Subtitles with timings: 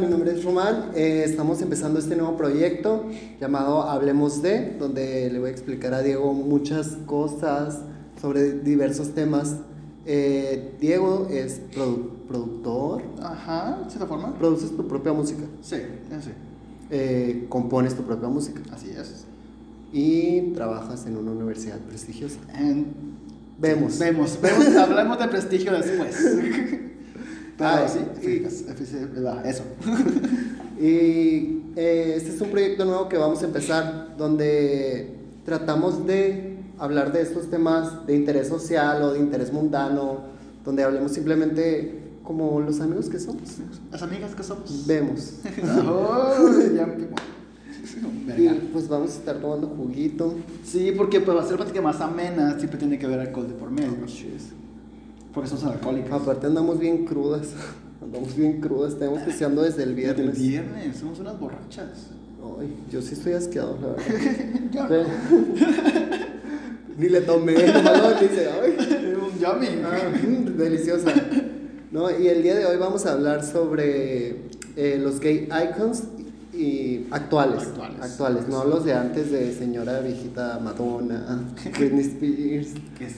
[0.00, 0.90] Mi nombre es Román.
[0.94, 3.04] Eh, estamos empezando este nuevo proyecto
[3.40, 7.78] llamado Hablemos de, donde le voy a explicar a Diego muchas cosas
[8.20, 9.56] sobre diversos temas.
[10.04, 14.34] Eh, Diego es produ- productor, Ajá, ¿de cierta forma?
[14.38, 15.76] produces tu propia música, Sí,
[16.20, 16.30] sí,
[16.90, 19.24] eh, compones tu propia música así es.
[19.92, 22.36] y trabajas en una universidad prestigiosa.
[23.58, 23.98] Vemos.
[23.98, 26.16] Vemos, vemos, hablamos de prestigio después.
[27.58, 27.86] Ay,
[28.20, 28.44] sí,
[29.44, 29.62] eso.
[30.78, 37.12] Y eh, este es un proyecto nuevo que vamos a empezar donde tratamos de hablar
[37.12, 40.24] de estos temas de interés social o de interés mundano,
[40.64, 43.56] donde hablemos simplemente como los amigos que somos.
[43.90, 44.86] Las amigas que somos.
[44.86, 45.34] Vemos.
[45.88, 46.94] Oh, ya,
[48.36, 50.34] Y pues vamos a estar tomando juguito.
[50.64, 53.96] Sí, porque para hacer plática más amena siempre tiene que haber alcohol de por medio.
[55.36, 56.10] Porque somos alcohólicos.
[56.10, 57.48] Aparte andamos bien crudas.
[58.02, 60.38] Andamos bien crudas, estamos pisteando desde el Desde el viernes.
[60.38, 62.08] viernes, somos unas borrachas.
[62.60, 64.88] Ay, yo sí estoy asqueado, la verdad.
[64.88, 65.04] Ve.
[66.98, 69.14] Ni le tomé, nomás dice, ay.
[69.14, 69.82] Un yummy.
[69.84, 71.12] Ah, deliciosa.
[71.90, 72.10] ¿No?
[72.16, 74.42] Y el día de hoy vamos a hablar sobre
[74.76, 76.04] eh, los gay icons
[76.54, 77.68] y actuales,
[78.00, 78.48] Actuales.
[78.48, 81.44] no los de antes de señora viejita Madonna,
[81.76, 82.68] Britney Spears.
[82.98, 83.08] Que,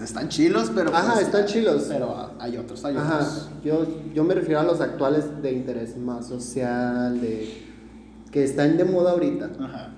[0.00, 0.94] están chilos, pero.
[0.94, 1.84] Ajá, pues, están chilos.
[1.88, 3.48] Pero hay otros, hay Ajá, otros.
[3.64, 7.66] yo, yo me refiero a los actuales de interés más social, de
[8.30, 9.50] que están de moda ahorita.
[9.60, 9.94] Ajá.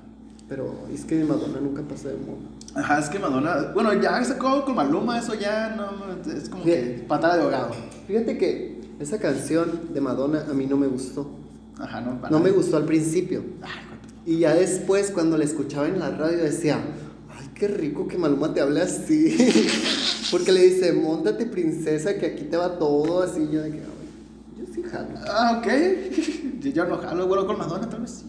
[0.49, 2.41] Pero es que Madonna nunca pasó de moda.
[2.75, 3.71] Ajá, es que Madonna.
[3.75, 6.31] Bueno, ya sacó con Maluma, eso ya no.
[6.33, 6.97] Es como Bien.
[6.97, 7.71] que patada de ahogado.
[8.07, 11.27] Fíjate que esa canción de Madonna a mí no me gustó.
[11.79, 12.21] Ajá, no.
[12.21, 12.57] para No me nada.
[12.57, 13.43] gustó al principio.
[13.63, 13.71] Ay,
[14.27, 16.79] Y ya después, cuando la escuchaba en la radio, decía,
[17.63, 19.37] qué rico que Maluma te hable así.
[20.33, 23.49] Porque le dice, montate princesa, que aquí te va todo así.
[23.53, 25.09] Yo de que, "Ay, yo sí jalo.
[25.29, 25.69] Ah, ok.
[26.75, 28.25] Yo no jalo, bueno, con Madonna tal vez sí.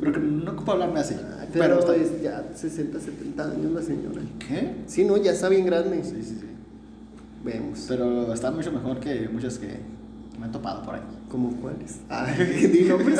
[0.00, 1.14] Pero que no ocupo hablarme así.
[1.40, 4.20] Ay, Pero, Pero es ya 60, 70 años la señora.
[4.38, 4.74] ¿Qué?
[4.86, 6.02] Sí, no, ya está bien grande.
[6.04, 6.46] Sí, sí, sí.
[7.44, 7.86] Vemos.
[7.88, 9.68] Pero está mucho mejor que muchas que
[10.38, 11.00] me han topado por ahí.
[11.28, 11.96] ¿Cómo cuáles?
[12.72, 13.18] Di nombres.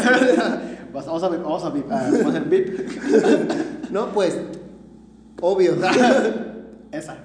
[0.92, 3.90] Vamos a, vamos a, vip- ah, vamos a hacer bip.
[3.90, 4.36] no, pues,
[5.40, 5.74] obvio.
[6.92, 7.16] Esa.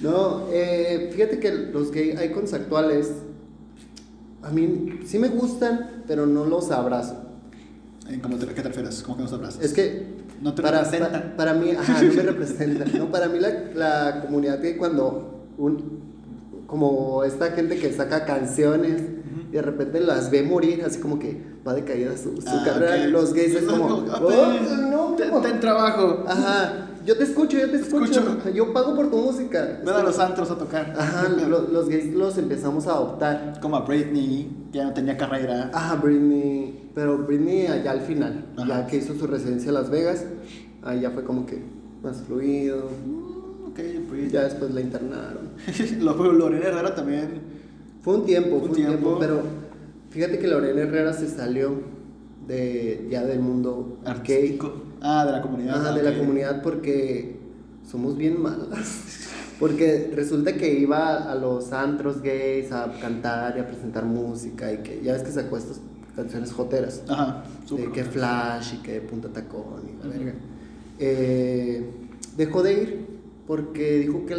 [0.00, 3.10] No, eh, fíjate que los gay icons actuales,
[4.42, 7.16] a mí sí me gustan, pero no los abrazo.
[8.08, 9.02] Eh, ¿Cómo te, ¿Qué te refieres?
[9.02, 9.62] ¿Cómo que nos abrazas?
[9.62, 10.06] Es que
[10.40, 10.82] No te para,
[11.36, 12.90] para mí, ajá, no me representan.
[12.98, 16.00] No, para mí la, la comunidad que cuando un,
[16.66, 19.02] como esta gente que saca canciones
[19.50, 22.62] y de repente las ve morir, así como que va de caída su, su Ah,
[22.64, 23.06] carrera.
[23.06, 26.24] Los gays es como, "Oh, ten- no, ten, ten trabajo.
[26.26, 28.20] Ajá, yo te escucho, yo te escucho.
[28.20, 28.50] Escucho.
[28.50, 29.80] Yo pago por tu música.
[29.84, 30.94] Ven a los antros a tocar.
[30.98, 33.58] Ajá, lo- los gays los empezamos a adoptar.
[33.60, 35.70] Como a Britney, que ya no tenía carrera.
[35.72, 36.90] Ajá, Britney.
[36.94, 38.66] Pero Britney allá al final, Ajá.
[38.68, 40.24] ya que hizo su residencia en Las Vegas,
[40.82, 41.62] ahí ya fue como que
[42.02, 42.88] más fluido.
[43.06, 43.78] Mm, ok,
[44.10, 44.30] Britney.
[44.30, 45.48] Ya después la internaron.
[46.00, 47.40] Lo- Lorena Herrera también.
[48.02, 49.16] Fue un tiempo, Fue fue un tiempo, tiempo.
[49.20, 49.42] pero
[50.10, 51.70] fíjate que Lorena Herrera se salió
[52.46, 54.58] de ya del mundo gay.
[55.02, 55.80] Ah, de la comunidad.
[55.80, 57.36] Ajá, de la comunidad porque
[57.90, 59.28] somos bien malas.
[59.60, 64.78] Porque resulta que iba a los antros gays a cantar y a presentar música y
[64.78, 65.80] que ya ves que sacó estas
[66.16, 67.02] canciones joteras.
[67.06, 67.92] Ajá, de súper.
[67.92, 70.34] que Flash y que Punta Tacón y la verga.
[70.98, 71.86] Eh,
[72.36, 73.06] dejó de ir
[73.46, 74.34] porque dijo que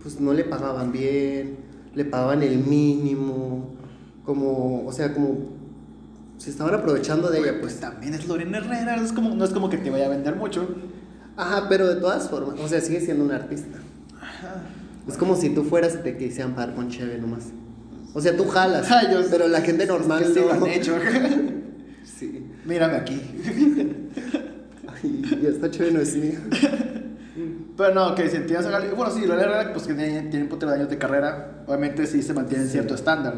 [0.00, 1.56] pues, no le pagaban bien,
[1.96, 3.74] le pagaban el mínimo,
[4.24, 5.57] como, o sea, como
[6.38, 7.80] se estaban aprovechando de ella, Pues pues.
[7.80, 10.66] también es Lorena Herrera, es como, no es como que te vaya a vender mucho.
[11.36, 13.78] Ajá, pero de todas formas, o sea, sigue siendo un artista.
[15.06, 17.44] Es como si tú fueras y te quisieran pagar con cheve nomás.
[18.14, 20.46] O sea, tú jalas, Ay, yo- pero la gente normal es que sí no.
[20.46, 20.96] lo han hecho.
[22.18, 22.44] Sí.
[22.64, 23.20] Mírame aquí.
[24.86, 26.38] Ay, ya esta cheve no es mía.
[27.76, 30.48] Pero no, que si entiendes a Bueno, sí, Lorena Herrera, pues que tiene, tiene un
[30.66, 31.62] de años de carrera.
[31.66, 32.72] Obviamente sí se mantiene en Sí.
[32.72, 33.34] cierto estándar.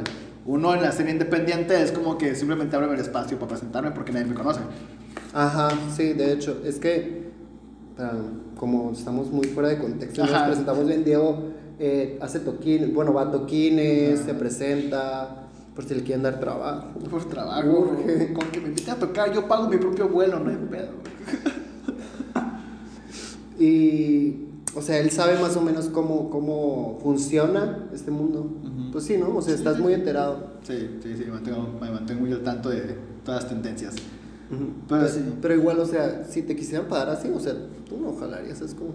[0.46, 4.12] Uno en la serie independiente es como que simplemente abre el espacio para presentarme porque
[4.12, 4.60] nadie me conoce.
[5.32, 7.31] Ajá, sí, de hecho, es que
[8.56, 13.22] como estamos muy fuera de contexto, nos presentamos bien, Diego eh, hace toquines, bueno, va
[13.22, 14.28] a toquines, Ajá.
[14.28, 16.88] se presenta, por si le quieren dar trabajo.
[17.10, 17.69] Por trabajo.
[17.69, 18.32] Urge.
[18.32, 20.88] Con que me invite a tocar, yo pago mi propio vuelo, no hay pedo.
[23.58, 28.40] Y, o sea, él sabe más o menos cómo, cómo funciona este mundo.
[28.62, 28.93] Ujú.
[28.93, 29.37] Pues sí, ¿no?
[29.37, 30.38] O sea, estás muy enterado.
[30.62, 33.94] Sí, sí, sí, me mantengo, me mantengo muy al tanto de todas las tendencias.
[34.50, 34.64] Ujú.
[34.88, 35.20] Pero Pero, sí.
[35.43, 37.55] pero igual, o sea, si te quisieran pagar así, o sea,
[37.88, 38.90] tú no jalarías, es como...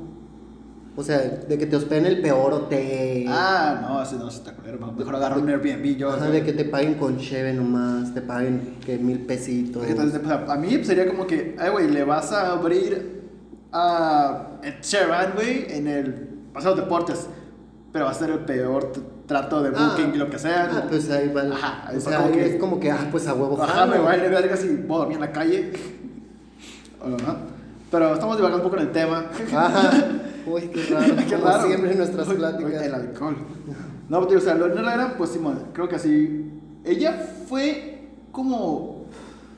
[0.98, 3.26] O sea, de que te hospeden el peor hotel.
[3.28, 4.80] Ah, no, ese no está culero.
[4.94, 6.10] Mejor agarro un Airbnb yo.
[6.10, 9.86] Ajá, de que te paguen con cheve nomás, te paguen que mil pesitos.
[9.86, 13.15] Entonces, a mí sería como que, ay, güey, le vas a abrir
[13.72, 16.14] a Ed Sheeran, güey, en el
[16.54, 17.28] Paseo de Deportes.
[17.92, 18.92] Pero va a ser el peor
[19.26, 19.90] trato de Ah.
[19.96, 20.70] booking y lo que sea.
[20.72, 21.42] Ah, pues ahí va.
[21.44, 23.62] Ajá, o es sea, como que- es como que, ah, pues a huevo.
[23.62, 23.92] Ajá, jalo.
[23.94, 25.72] me vale verga si puedo dormir en la calle.
[27.02, 27.38] O no.
[27.92, 29.26] Pero estamos divagando un poco en el tema.
[29.56, 29.92] Ajá.
[30.48, 31.16] Uy, qué raro.
[31.28, 31.68] Qué como raro.
[31.68, 32.72] siempre en nuestras Uy, pláticas.
[32.82, 33.36] uy, El alcohol.
[34.10, 36.52] No, pero, o sea, Lorena Herrera, pues Simón, creo que así.
[36.84, 37.14] Ella
[37.48, 39.06] fue como.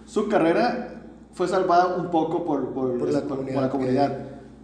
[0.05, 0.96] Su carrera
[1.37, 4.17] fue salvada un poco por, por, Por la por- por comunidad, la comunidad.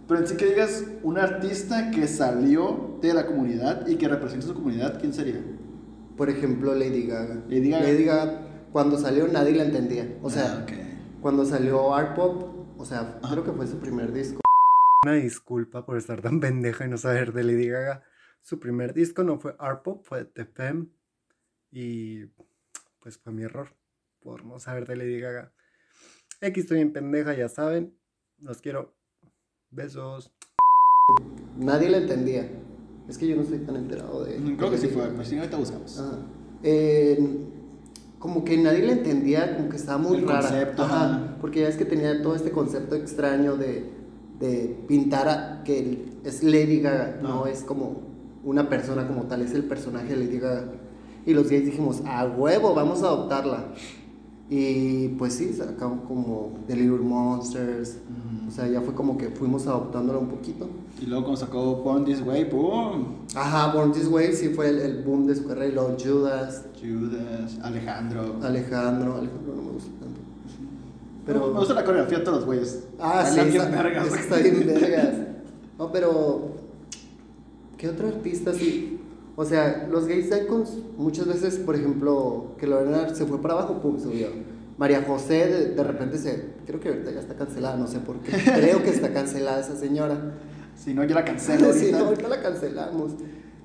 [0.08, 4.46] Pero en sí que digas, un artista que salió de la comunidad y que representa
[4.46, 5.40] su comunidad, ¿quién sería?
[6.16, 7.42] Por ejemplo, Lady Gaga.
[7.48, 7.70] Lady
[8.04, 8.40] Gaga.
[8.72, 10.18] cuando salió nadie la entendía.
[10.22, 10.66] O sea, Ah,
[11.22, 13.32] cuando salió Art Pop, o sea, Ajá.
[13.34, 14.40] creo que fue su primer disco.
[15.06, 18.02] Una disculpa por estar tan pendeja y no saber de Lady Gaga.
[18.42, 20.88] Su primer disco no fue Art Pop, fue The Femme.
[21.72, 22.24] Y
[23.00, 23.68] pues fue mi error
[24.22, 25.52] por no saber de Lady Gaga.
[26.42, 27.94] Aquí estoy en pendeja, ya saben.
[28.40, 28.92] Los quiero.
[29.70, 30.32] Besos.
[31.58, 32.50] Nadie la entendía.
[33.08, 34.36] Es que yo no estoy tan enterado de.
[34.56, 35.14] Creo que sí fue, Gaga.
[35.16, 35.98] pues sí, ahorita buscamos.
[35.98, 36.18] Ajá.
[36.62, 37.18] Eh,
[38.18, 40.40] como que nadie le entendía, como que estaba muy El rara.
[40.48, 41.36] concepto, Ajá, ajá.
[41.40, 43.90] Porque ya es que tenía todo este concepto extraño de,
[44.40, 48.02] de pintar a, que es Lady Gaga, no es como
[48.42, 50.72] una persona como tal, es el personaje de Lady Gaga.
[51.26, 53.72] Y los gays dijimos, a huevo, vamos a adoptarla.
[54.50, 57.96] Y pues sí, sacamos como The Little Monsters.
[58.46, 60.68] O sea, ya fue como que fuimos adoptándola un poquito.
[61.00, 63.06] Y luego cuando sacó Born This Way, ¡boom!
[63.34, 65.66] Ajá, Born This Way sí fue el, el boom de su carrera.
[65.66, 68.36] Y luego Judas, Judas, Alejandro.
[68.42, 70.20] Alejandro, Alejandro no me gusta tanto.
[71.26, 71.52] Pero Pero.
[71.54, 72.84] me gusta la coreografía de todos los güeyes.
[73.00, 74.14] Ah, sí, Bailan bien está, vergas.
[74.14, 75.14] está bien vergas.
[75.78, 76.42] No, pero.
[77.78, 79.00] ¿Qué otro artista sí?
[79.36, 83.80] O sea, los gays icons, muchas veces, por ejemplo, que Lorena se fue para abajo,
[83.80, 84.28] pum, subió.
[84.78, 86.54] María José, de, de repente se.
[86.66, 88.32] Creo que ahorita ya está cancelada, no sé por qué.
[88.54, 90.34] Creo que está cancelada esa señora.
[90.76, 91.98] Si no, yo la cancelo ahorita.
[91.98, 93.12] no, ahorita la cancelamos.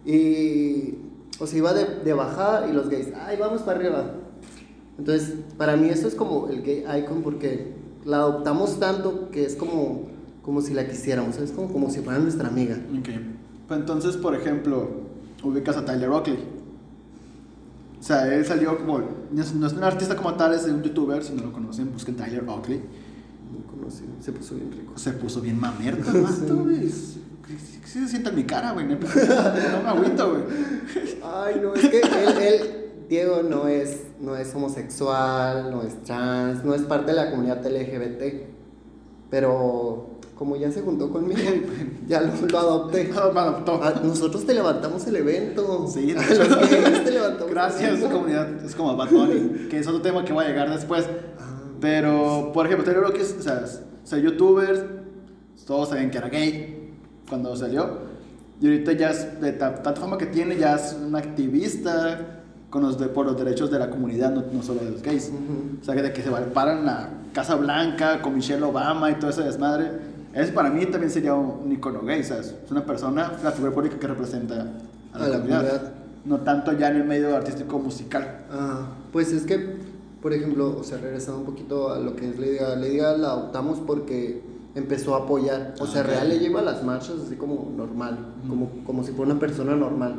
[0.06, 0.96] Y.
[1.40, 4.14] O sea, iba de, de bajada y los gays, ay, vamos para arriba.
[4.98, 7.74] Entonces, para mí eso es como el gay icon porque
[8.04, 10.10] la adoptamos tanto que es como,
[10.42, 12.76] como si la quisiéramos, es como, como si fuera nuestra amiga.
[13.00, 13.10] Ok.
[13.68, 15.09] Pues entonces, por ejemplo,
[15.44, 16.38] ubicas a Tyler Oakley.
[18.00, 19.00] O sea, él salió como.
[19.32, 21.24] No es, no es un artista como tal, es un youtuber.
[21.24, 22.78] Si no lo conocen, busquen Tyler Oakley.
[23.52, 24.94] No conocí, se puso bien rico.
[24.98, 26.86] Se puso bien mamerto, el vato, güey.
[26.86, 28.86] Es- ¿Qué qué se sienta en mi cara, güey?
[28.88, 30.44] No me agüito, güey.
[31.24, 32.62] Ay, no, es que él, él,
[33.10, 37.66] Diego, no es, no es homosexual, no es trans, no es parte de la comunidad
[37.66, 38.44] LGBT.
[39.32, 41.38] Pero como ya se juntó conmigo,
[42.08, 43.12] ya lo, lo adopté.
[43.16, 43.80] Adoptó.
[43.84, 45.86] Ah, nosotros te levantamos el evento.
[45.88, 48.10] Sí, A los gays te levantamos el Gracias, evento.
[48.10, 48.66] comunidad.
[48.66, 51.06] Es como Bad Bunny, que es otro tema que va a llegar después.
[51.40, 54.82] Ah, Pero, por ejemplo, Taylor Oakley, o sea, o sea, youtubers,
[55.68, 56.90] todos sabían que era gay
[57.28, 58.08] cuando salió.
[58.62, 62.82] Y ahorita ya es de ta- tanta fama que tiene, ya es un activista con
[62.84, 65.30] los de, por los derechos de la comunidad, no, no solo de los gays.
[65.30, 65.80] Ujú.
[65.82, 69.16] O sea, que de que se paran en la Casa Blanca con Michelle Obama y
[69.16, 70.09] todo ese desmadre.
[70.34, 72.54] Ese para mí también sería un, icono gay, ¿sabes?
[72.64, 74.56] Es una persona, la figura pública que representa
[75.14, 75.60] a la, A la comunidad.
[75.68, 75.94] comunidad.
[76.26, 78.46] No tanto ya en el medio artístico musical.
[78.52, 79.78] Ah, pues es que,
[80.22, 83.18] por ejemplo, o sea, regresando un poquito a lo que es Lady Gaga, Lady Gaga
[83.18, 84.42] la adoptamos porque
[84.76, 85.74] empezó a apoyar.
[85.80, 86.10] O sea, Ah, ok.
[86.12, 89.76] real le lleva a las marchas así como normal, como, como si fuera una persona
[89.76, 90.16] normal.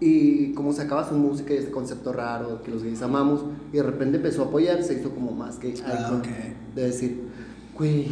[0.00, 3.82] Y como sacaba su música y este concepto raro que los gays amamos, y de
[3.84, 6.18] repente empezó a apoyar, se hizo como más gay Ah, icon.
[6.20, 6.26] ok.
[6.74, 7.22] De decir,
[7.76, 8.08] güey,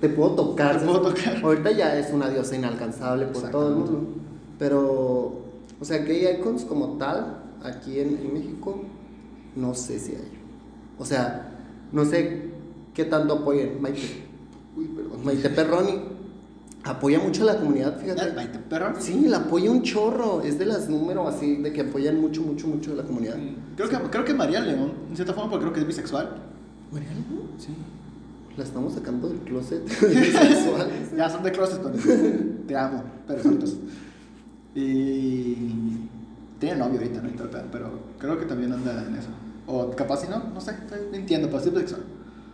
[0.00, 0.80] te puedo tocar.
[0.80, 1.42] Te puedo tocar.
[1.42, 4.04] Ahorita ya es una diosa inalcanzable por todo el mundo.
[4.58, 5.40] Pero,
[5.80, 8.82] o sea, gay icons como tal, aquí en, en México,
[9.54, 10.32] no sé si hay.
[10.98, 11.52] O sea,
[11.92, 12.50] no sé
[12.94, 13.80] qué tanto apoyen.
[13.80, 14.24] Maite,
[14.76, 16.00] uy, perdón, Maite Perroni
[16.84, 18.32] apoya mucho a la comunidad, fíjate.
[18.32, 18.96] Maite Perroni.
[19.00, 20.40] Sí, la apoya un chorro.
[20.42, 23.36] Es de las números así, de que apoyan mucho, mucho, mucho a la comunidad.
[23.76, 26.30] Creo que, creo que María León, en cierta forma, porque creo que es bisexual.
[26.92, 27.20] Mariana,
[27.58, 27.68] Sí.
[28.56, 29.82] La estamos sacando del closet.
[31.16, 31.98] Ya son de closet, Tony.
[32.66, 33.76] Te amo, pero sueltos.
[34.74, 35.56] Y.
[36.58, 37.28] Tiene novio ahorita, ¿no?
[37.28, 39.28] Y todo pero creo que también anda en eso.
[39.66, 40.72] O capaz si no, no sé,
[41.10, 41.70] no entiendo, pero sí.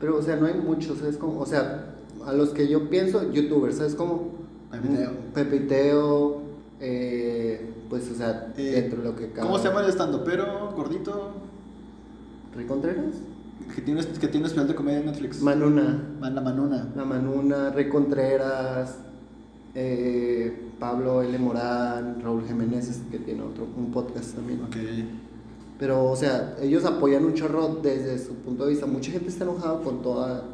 [0.00, 1.38] Pero, o sea, no hay muchos, ¿sabes cómo?
[1.40, 1.94] O sea,
[2.26, 4.30] a los que yo pienso, youtubers, ¿sabes cómo?
[4.70, 5.10] Pepiteo.
[5.34, 6.42] Pepiteo,
[6.80, 9.46] eh, pues, o sea, Eh, dentro de lo que cabe.
[9.46, 10.24] ¿Cómo se llama el estando?
[10.24, 11.32] Pero gordito,
[12.56, 13.16] ¿Rey Contreras?
[13.74, 15.40] Que tiene, que tiene especial de comedia en Netflix.
[15.42, 16.02] Manuna.
[16.20, 16.92] Man- la Manuna.
[16.96, 18.96] La Manuna, Rey Contreras.
[19.74, 21.38] eh, Pablo L.
[21.38, 24.60] Morán, Raúl Jiménez, que tiene otro, un podcast también.
[24.64, 24.76] Ok.
[25.78, 28.86] Pero, o sea, ellos apoyan un chorro desde su punto de vista.
[28.86, 30.44] Mucha gente está enojada con, toda,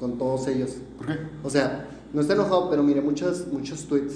[0.00, 0.76] con todos ellos.
[0.98, 1.12] ¿Por qué?
[1.42, 4.14] O sea, no está enojado, pero miré muchos, muchos tweets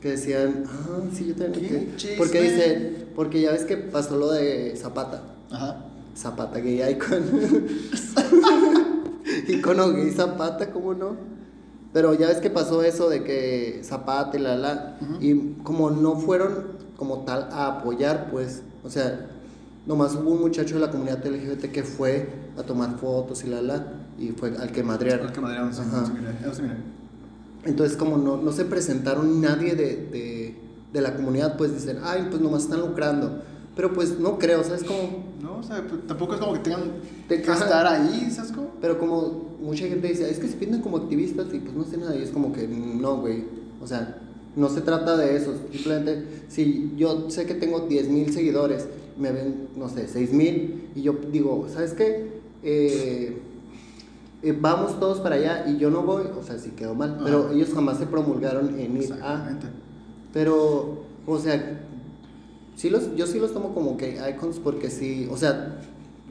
[0.00, 1.52] que decían, ah, sí, yo también.
[1.68, 1.96] ¿Qué me quedé".
[1.96, 2.16] chisme?
[2.16, 5.22] Porque dice, porque ya ves que pasó lo de Zapata.
[5.50, 5.84] Ajá.
[6.16, 7.24] Zapata gay icon.
[9.48, 11.16] Icono gay Zapata, ¿cómo no?
[11.92, 14.98] Pero ya ves que pasó eso de que Zapata y la la.
[15.20, 19.28] Y como no fueron como tal a apoyar, pues, o sea,
[19.86, 23.62] nomás hubo un muchacho de la comunidad LGBT que fue a tomar fotos y la
[23.62, 23.86] la.
[24.18, 25.28] Y fue al que madrearon.
[25.28, 25.82] Al que madrearon, sí.
[27.64, 30.56] Entonces, como no, no se presentaron nadie de, de,
[30.92, 33.42] de la comunidad, pues dicen, ay, pues nomás están lucrando.
[33.80, 34.84] Pero pues no creo, ¿sabes?
[34.84, 36.82] Como, No, o sea, pues, tampoco es como que tengan
[37.26, 38.72] Te que estar ahí, ¿sabes cómo?
[38.78, 41.96] pero como mucha gente dice, es que se pintan como activistas y pues no sé
[41.96, 42.14] nada.
[42.14, 43.44] Y es como que no, güey.
[43.80, 44.18] O sea,
[44.54, 45.54] no se trata de eso.
[45.72, 48.86] Simplemente, si yo sé que tengo 10 mil seguidores,
[49.18, 52.42] me ven, no sé, 6 mil, y yo digo, ¿sabes qué?
[52.62, 53.40] Eh,
[54.42, 57.14] eh, vamos todos para allá y yo no voy, o sea, sí quedó mal.
[57.14, 57.24] Ajá.
[57.24, 59.58] Pero ellos jamás se promulgaron en ir a.
[60.34, 61.86] Pero, o sea,
[62.80, 65.76] sí los, yo sí los tomo como que icons porque sí, o sea,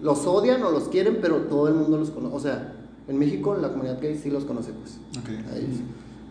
[0.02, 2.36] los odian o los quieren, pero todo el mundo los conoce.
[2.36, 2.74] O sea,
[3.08, 5.30] en México la comunidad gay sí los conoce, pues, Ok.
[5.52, 5.78] a ellos,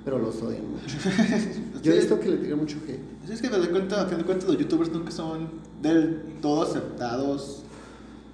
[0.05, 0.97] pero los odian mucho.
[1.85, 3.31] Yo he visto que le tiran mucho hate.
[3.31, 6.21] Es que a fin de cuentas, a fin de cuentas los youtubers nunca son del
[6.43, 7.63] todo aceptados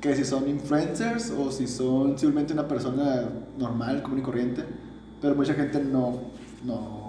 [0.01, 4.63] que si son influencers o si son simplemente una persona normal, común y corriente.
[5.21, 6.21] Pero mucha gente no,
[6.65, 7.04] no,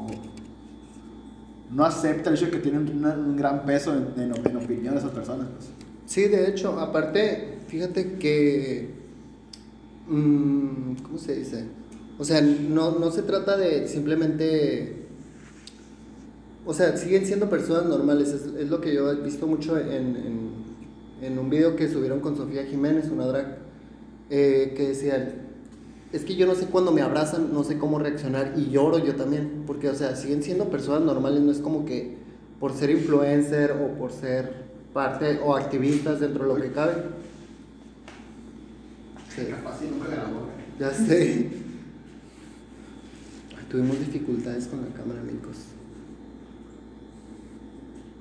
[1.76, 5.12] no acepta el hecho de que tienen un gran peso en, en, opinión de esas
[5.12, 5.48] personas.
[5.58, 5.70] Pues.
[6.06, 8.92] Sí, de hecho, aparte, fíjate que.
[10.08, 11.66] mm, ¿Cómo se dice?
[12.18, 15.04] O sea, no, no se trata de simplemente.
[16.66, 18.30] O sea, siguen siendo personas normales.
[18.30, 20.16] Es, es lo que yo he visto mucho en,
[21.22, 23.58] en, un video que subieron con Sofía Jiménez, una drag,
[24.30, 25.45] eh, que decían.
[26.12, 29.16] Es que yo no sé cuándo me abrazan, no sé cómo reaccionar y lloro yo
[29.16, 29.64] también.
[29.68, 32.18] Porque, o sea, siguen siendo personas normales, no es como que
[32.60, 36.94] por ser influencer o por ser parte o activistas dentro de lo que cabe.
[39.36, 39.48] Sí,
[40.80, 41.50] ya sé.
[43.70, 45.58] Tuvimos dificultades con la cámara, amigos.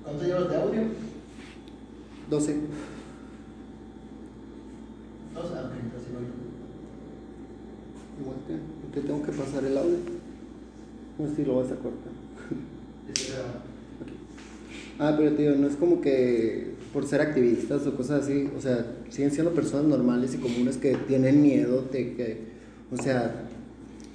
[0.02, 0.82] ¿Cuánto llevas de audio?
[2.28, 2.56] 12.
[5.34, 6.43] No sé, casi
[8.20, 9.98] Igual te, te tengo que pasar el audio.
[11.18, 12.12] No sé si lo vas a cortar.
[14.98, 18.86] Ah, pero tío, no es como que por ser activistas o cosas así, o sea,
[19.10, 22.38] siguen siendo personas normales y comunes que tienen miedo de que,
[22.92, 23.48] o sea,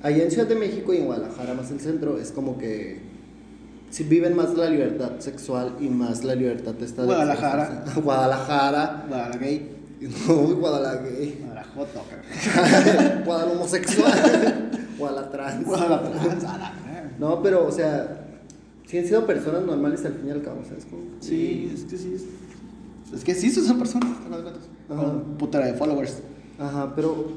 [0.02, 3.00] allá en Ciudad de México y en Guadalajara, más el centro, es como que
[3.90, 7.84] si viven más la libertad sexual y más la libertad de esta Guadalajara.
[8.02, 9.06] Guadalajara.
[9.08, 9.76] Guadalajara gay.
[10.28, 11.10] No, Guadalajara
[11.80, 13.24] Guadalajara joto, cabrón.
[13.26, 14.70] Guadalajara homosexual.
[14.98, 15.66] Guadalajara trans.
[15.66, 17.12] Guadalajara trans, a la verga.
[17.20, 18.26] No, pero, o sea,
[18.86, 21.04] siguen siendo personas normales al fin y al cabo, ¿sabes cómo?
[21.20, 22.14] Sí, es que sí.
[22.16, 24.10] Es, es que sí, son personas,
[24.90, 24.96] a.
[24.96, 26.20] Con putera de followers.
[26.60, 27.28] Ajá, pero,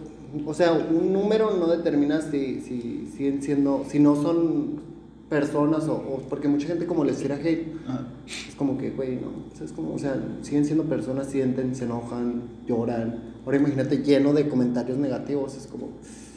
[0.47, 4.81] o sea, un número no determina si, si siguen siendo, si no son
[5.29, 8.07] personas o, o- porque mucha gente como les tira hate, Ajá.
[8.27, 11.75] es como que, güey, no, o sea, es como, o sea, siguen siendo personas, sienten,
[11.75, 13.32] se enojan, lloran.
[13.45, 15.91] Ahora imagínate lleno de comentarios negativos, es como...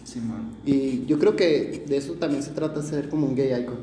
[0.04, 0.52] Sí, man.
[0.66, 3.78] Y yo creo que de eso también se trata ser como un gay icon.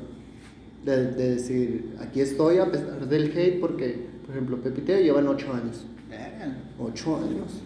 [0.85, 5.53] De, de decir, aquí estoy a pesar del hate porque, por ejemplo, Pepiteo llevan 8
[5.53, 5.85] años.
[6.09, 6.57] Verga.
[6.79, 7.63] 8 años.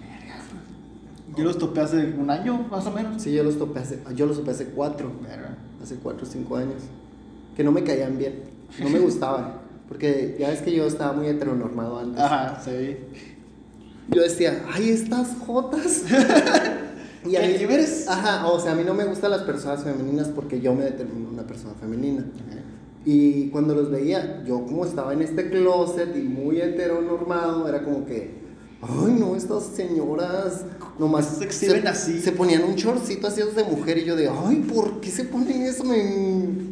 [1.37, 3.21] Yo los topé hace un año, más o menos.
[3.21, 5.59] Sí, yo los topé hace, yo los topé hace 4, Verga.
[5.83, 6.83] hace 4 o 5 años.
[7.57, 8.43] Que no me caían bien,
[8.81, 9.55] no me gustaban.
[9.89, 12.21] Porque ya ves que yo estaba muy heteronormado antes.
[12.21, 12.97] Ajá, sí.
[14.09, 16.03] Yo decía, ay, estas jotas.
[17.23, 18.07] ¿Qué mí- libres?
[18.09, 21.29] Ajá, o sea, a mí no me gustan las personas femeninas porque yo me determino
[21.29, 22.25] una persona femenina.
[23.05, 28.05] Y cuando los veía, yo como estaba en este closet y muy heteronormado, era como
[28.05, 28.35] que,
[28.83, 30.65] ay no, estas señoras
[30.99, 32.21] nomás Se exhiben así.
[32.21, 35.63] Se ponían un chorcito así de mujer y yo de, ay, ¿por qué se ponen
[35.63, 35.85] eso?
[35.85, 36.03] Me,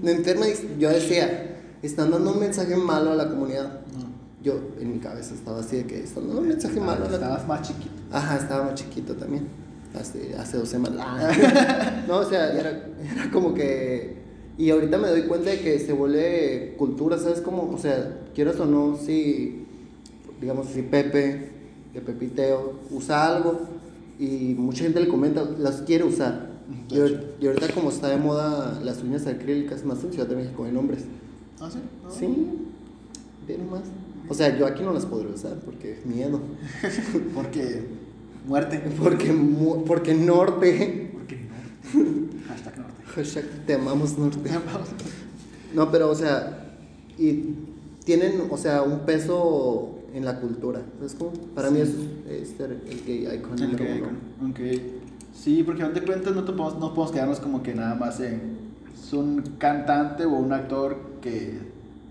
[0.02, 0.46] me enferma.
[0.48, 3.80] Y yo decía, están dando un mensaje malo a la comunidad.
[4.44, 7.14] Yo en mi cabeza estaba así de que están dando un mensaje malo a la
[7.14, 7.94] Estabas más chiquito.
[8.12, 9.48] Ajá, estaba más chiquito también.
[9.98, 10.98] Hace, hace dos semanas.
[12.08, 14.22] no, o sea, era, era como que.
[14.58, 17.72] Y ahorita me doy cuenta de que se vuelve cultura, ¿sabes cómo?
[17.72, 19.64] O sea, quieras o no, si.
[20.42, 21.48] Digamos, si Pepe,
[21.94, 23.60] de Pepiteo, usa algo
[24.18, 26.50] y mucha gente le comenta, las quiere usar.
[26.90, 30.66] Y, y ahorita, como está de moda las uñas acrílicas, más en Ciudad de México
[30.66, 31.04] en hombres,
[31.60, 31.78] ¿Ah, sí?
[32.02, 32.10] No.
[32.10, 32.48] Sí,
[33.46, 33.84] ve nomás.
[34.28, 36.40] O sea, yo aquí no las podré usar porque miedo.
[37.34, 37.82] Porque
[38.46, 38.82] muerte.
[39.02, 41.10] Porque, mu- porque norte.
[41.12, 42.38] Porque norte.
[42.48, 43.02] Hashtag norte.
[43.14, 44.50] Hashtag te amamos norte.
[45.74, 46.76] No, pero o sea,
[47.18, 47.54] y
[48.04, 50.82] tienen, o sea, un peso en la cultura.
[50.98, 51.32] ¿Sabes cómo?
[51.54, 51.90] Para mí es,
[52.30, 53.58] es el gay icon.
[53.58, 54.50] El gay icon.
[54.50, 54.60] Ok.
[55.34, 58.20] Sí, porque fin de cuentas no, te podemos, no podemos quedarnos como que nada más
[58.20, 58.64] en.
[58.94, 61.58] Es un cantante o un actor que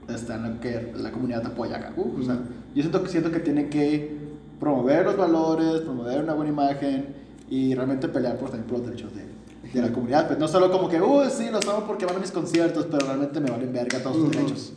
[0.09, 1.93] está en lo que la comunidad apoya acá.
[1.95, 2.39] Uh, o sea,
[2.73, 4.17] yo siento que, siento que tiene que
[4.59, 7.15] promover los valores, promover una buena imagen
[7.49, 9.23] y realmente pelear por, también por los derechos de,
[9.71, 10.27] de la comunidad.
[10.27, 13.05] Pues no solo como que, uy, sí, los amo porque van a mis conciertos, pero
[13.05, 14.33] realmente me valen verga todos sus Ujú.
[14.37, 14.73] derechos.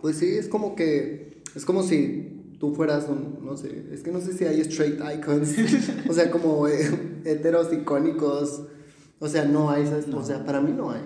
[0.00, 4.10] Pues sí, es como que, es como si tú fueras un, no sé, es que
[4.12, 5.54] no sé si hay straight icons,
[6.08, 8.62] o sea, como eh, heteros icónicos,
[9.20, 10.06] o sea, no hay, ¿sabes?
[10.12, 11.00] o sea, para mí no hay,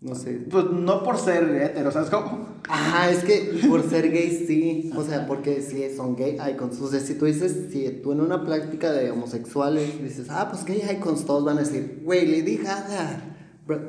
[0.00, 0.46] no sé.
[0.50, 2.48] Pues no por ser hetero, ¿sabes cómo?
[2.68, 6.88] Ajá, es que por ser gay sí, o sea, porque sí son gay icons, o
[6.88, 10.82] sea, si tú dices, si tú en una plática de homosexuales dices, ah, pues gay
[10.96, 13.36] icons, todos van a decir, güey, Lady Gaga,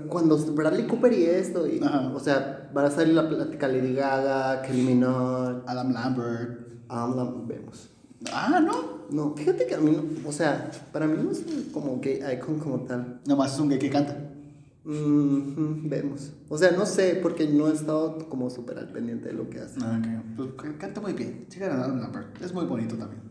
[0.10, 2.12] cuando Bradley Cooper y esto, y, Ajá.
[2.14, 6.70] o sea, van a salir la plática Lady Gaga, Minogue, Adam Lambert.
[6.90, 7.90] Ah, la vemos.
[8.34, 9.00] Ah, no.
[9.12, 12.60] No, fíjate que a mí no, o sea, para mí no es como gay icon
[12.60, 13.22] como tal.
[13.26, 14.29] Nomás es un gay que canta.
[14.90, 16.32] Mhm, vemos.
[16.50, 19.60] O sea, no sé, porque no he estado como súper al pendiente de lo que
[19.60, 19.80] hace.
[19.84, 20.02] Ah,
[20.36, 20.56] ok.
[20.58, 21.46] Pues canta muy bien.
[21.48, 22.42] Sigan a Adam Lambert.
[22.42, 23.22] Es muy bonito también.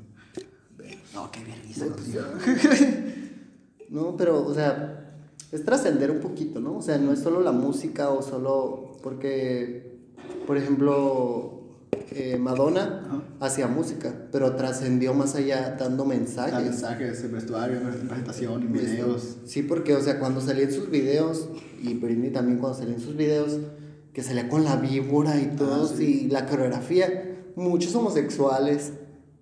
[1.12, 1.86] No, qué vergüenza.
[1.86, 2.88] No, pues.
[3.90, 5.18] No, pero, o sea,
[5.50, 6.76] es trascender un poquito, ¿no?
[6.76, 8.92] O sea, no es solo la música o solo.
[9.02, 9.98] Porque,
[10.46, 11.57] por ejemplo,
[12.10, 13.22] eh, Madonna Ajá.
[13.40, 16.52] hacía música, pero trascendió más allá dando mensajes.
[16.52, 19.36] Da mensajes en vestuario, en presentación, en videos.
[19.46, 21.48] Sí, porque, o sea, cuando salía en sus videos,
[21.82, 23.58] y Britney también cuando salía en sus videos,
[24.12, 26.22] que salía con la víbora y todo, Ah, sí.
[26.26, 28.92] y la coreografía, muchos homosexuales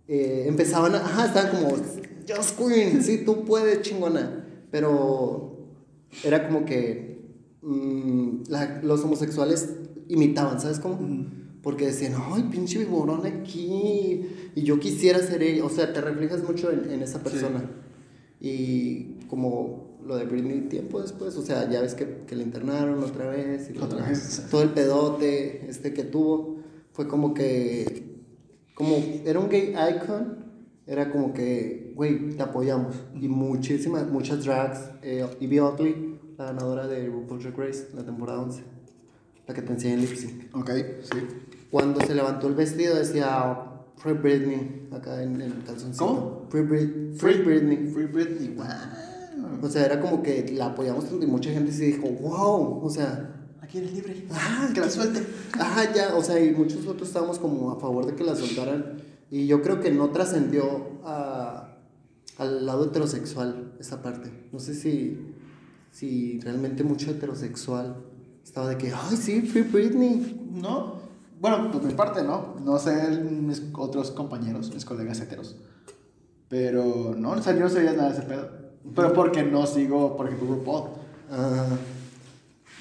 [0.09, 1.71] eh, empezaban a, ajá, estaban como,
[2.29, 5.57] Just Queen, sí, tú puedes, chingona, pero
[6.25, 7.25] era como que
[7.63, 9.71] mm, la- los homosexuales
[10.09, 10.99] imitaban, ¿sabes cómo?
[11.67, 14.25] Porque decían, ay, pinche viborón aquí,
[14.55, 17.69] y yo quisiera ser ella, o sea, te reflejas mucho en, en esa persona.
[18.41, 23.03] Y como lo de Britney tiempo después, o sea, ya ves que, que le internaron
[23.03, 23.69] otra vez.
[23.75, 24.47] Y Otra vez.
[24.49, 26.59] Todo el pedote este que tuvo,
[26.93, 28.23] fue como que,
[28.77, 30.45] como era un gay icon,
[30.87, 32.95] era como que, güey, te apoyamos.
[33.21, 38.41] Y muchísimas, muchas drags, eh, Ivy Oddly, la ganadora de RuPaul's Drag Race, la temporada
[38.41, 38.63] 11,
[39.49, 40.55] la que te enseñé en lip sync.
[40.55, 40.71] Ok,
[41.03, 41.19] sí.
[41.71, 43.57] Cuando se levantó el vestido decía
[43.97, 46.05] Free Britney acá en el calzoncito.
[46.07, 46.47] ¿Cómo?
[46.51, 47.91] Free, Brit- Free Britney.
[47.93, 48.55] Free Britney.
[48.55, 48.67] Wow.
[49.63, 52.91] O sea, era como que la apoyamos tanto y mucha gente se dijo, wow, o
[52.91, 54.25] sea, Aquí eres libre.
[54.31, 55.27] Ah, que la suelte.
[55.59, 59.03] ajá, ya, o sea, y muchos otros estábamos como a favor de que la soltaran.
[59.29, 61.77] Y yo creo que no trascendió a-
[62.39, 64.31] al lado heterosexual esa parte.
[64.53, 65.19] No sé si,
[65.91, 67.97] si realmente mucho heterosexual
[68.45, 70.49] estaba de que, ay, sí, Free Britney.
[70.53, 70.96] No.
[71.39, 72.57] Bueno, por mi parte, no.
[72.65, 75.57] No sé mis otros compañeros, mis colegas heteros.
[76.49, 78.49] Pero no, o sea, yo no sabía nada de ese pedo.
[78.95, 80.91] Pero porque no sigo, por ejemplo, RuPaul.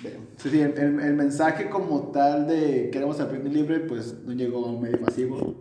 [0.04, 0.20] Veo.
[0.38, 4.34] Sí, sí, el, el- el mensaje como tal de queremos a Britney libre, pues no
[4.34, 5.56] llegó medio masivo.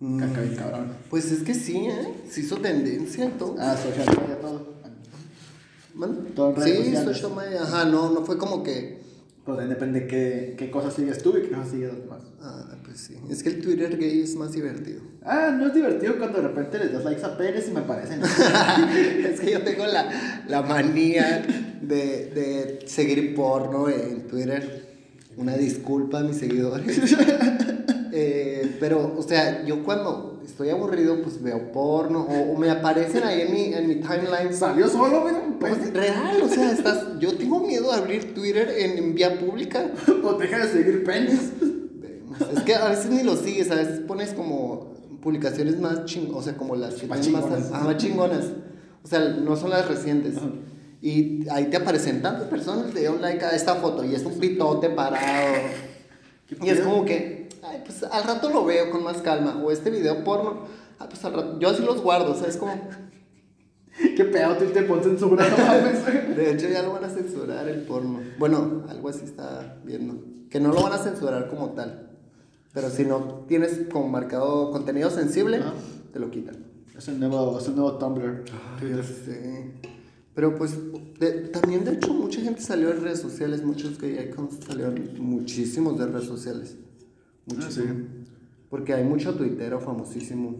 [0.00, 0.18] Mm.
[0.18, 0.88] Caca bien cabrón.
[1.08, 2.14] Pues es que sí, ¿eh?
[2.28, 3.54] Se hizo tendencia todo.
[3.58, 4.74] Ah, social media, todo.
[5.94, 6.26] ¿Man?
[6.34, 7.16] todo en redes Sí, sociales.
[7.18, 7.62] social media.
[7.62, 9.05] Ajá, no, no fue como que.
[9.46, 12.22] Pues ahí depende qué, qué cosas sigues tú y qué cosas sigues los demás.
[12.42, 13.14] Ah, pues sí.
[13.30, 15.02] Es que el Twitter gay es más divertido.
[15.22, 18.20] Ah, no es divertido cuando de repente les das likes a penes y me parecen.
[19.24, 21.46] es que yo tengo la, la manía
[21.80, 21.96] de,
[22.34, 24.84] de seguir porno en Twitter.
[25.36, 27.00] Una disculpa a mis seguidores.
[28.18, 33.22] Eh, pero, o sea, yo cuando estoy aburrido, pues veo porno o, o me aparecen
[33.24, 34.52] ahí en mi, en mi timeline.
[34.54, 35.90] Salió solo, mira, Pues, pene.
[35.90, 39.90] real, o sea, estás, yo tengo miedo de abrir Twitter en, en vía pública.
[40.22, 41.50] Pues deja de seguir penes.
[42.54, 46.42] Es que a veces ni lo sigues, a veces pones como publicaciones más ching, o
[46.42, 47.70] sea, como las que Más chingonas.
[47.72, 48.44] ah, más chingonas.
[49.02, 50.34] O sea, no son las recientes.
[51.02, 54.38] Y ahí te aparecen tantas personas, le dieron like a esta foto y es un
[54.38, 55.54] pitote parado.
[56.48, 57.35] ¿Qué Y es como que,
[57.70, 59.62] ay, pues al rato lo veo con más calma.
[59.62, 60.60] O este video porno,
[60.98, 62.56] ah, pues al rato, yo así los guardo, ¿sabes?
[62.56, 62.72] Como,
[64.16, 66.04] Qué pedo, tú te pones censura, no mames.
[66.36, 68.20] de hecho ya lo van a censurar el porno.
[68.38, 70.22] Bueno, algo así está viendo.
[70.50, 72.10] Que no lo van a censurar como tal.
[72.74, 75.62] Pero si no tienes como marcado contenido sensible,
[76.12, 76.56] te lo quitan.
[76.96, 78.44] Es el nuevo, es el nuevo Tumblr.
[78.82, 79.72] Yo sé.
[80.34, 80.72] Pero pues
[81.18, 85.98] de- también de hecho mucha gente salió de redes sociales, muchos gay icons salieron muchísimos
[85.98, 86.76] de redes sociales.
[87.46, 87.94] Muchísimo.
[88.70, 90.56] Porque hay mucho tuitero famosísimo.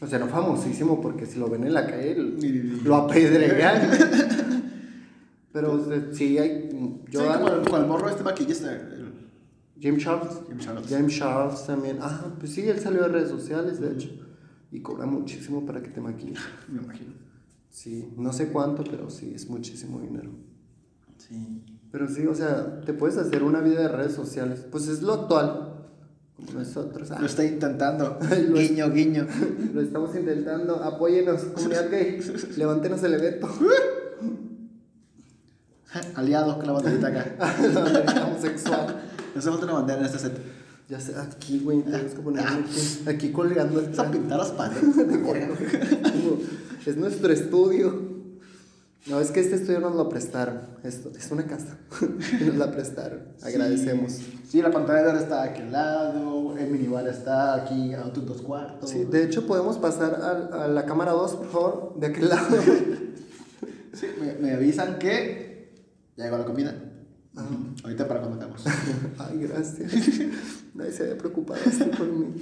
[0.00, 3.88] O sea, no famosísimo porque si lo ven en la calle lo apedrean.
[5.52, 6.68] Pero sí hay...
[7.10, 8.72] Yo, sí, como el, con el morro este maquillista.
[8.74, 9.08] el-
[9.80, 10.34] James Charles.
[10.48, 10.88] James Charles.
[10.90, 11.98] James Charles también.
[12.00, 14.10] Ah, pues sí, él salió de redes sociales, de hecho.
[14.72, 16.38] Y cobra muchísimo para que te maquilles.
[16.68, 17.12] Me imagino.
[17.70, 20.30] Sí, no sé cuánto, pero sí, es muchísimo dinero.
[21.16, 21.62] Sí.
[21.90, 24.66] Pero sí, o sea, te puedes hacer una vida de redes sociales.
[24.70, 25.67] Pues es lo actual.
[26.38, 27.10] Como nosotros.
[27.10, 28.18] Ah, Lo está intentando.
[28.48, 29.26] Lo- guiño, guiño.
[29.74, 30.76] lo estamos intentando.
[30.82, 32.20] Apóyenos, comunidad gay.
[32.56, 33.48] Levántenos el evento.
[36.14, 37.34] Aliado con la banderita acá.
[37.62, 38.96] la banderita homosexual.
[39.34, 40.38] No se falta una bandera en este set.
[40.88, 44.82] Ya sé, aquí, güey, tenemos que ponerlo aquí, aquí colgando Vamos a pintar las paredes.
[46.86, 48.17] Es nuestro estudio.
[49.06, 50.60] No, es que este estudio nos lo prestaron.
[50.82, 51.78] Esto es una casa.
[52.44, 53.20] Nos la prestaron.
[53.42, 54.12] Agradecemos.
[54.12, 56.56] Sí, Sí, la pantalla de ahora está a aquel lado.
[56.56, 58.90] El minibar está aquí a otros dos cuartos.
[58.90, 62.56] Sí, de hecho, podemos pasar a, a la cámara 2, por favor, de aquel lado.
[63.94, 65.72] Sí, me, me avisan que
[66.16, 66.72] ya llegó la comida.
[67.36, 67.46] Ah.
[67.82, 68.64] Ahorita para cuando estamos.
[69.18, 69.92] Ay, gracias.
[70.74, 72.34] Nadie se había preocupado así por mí.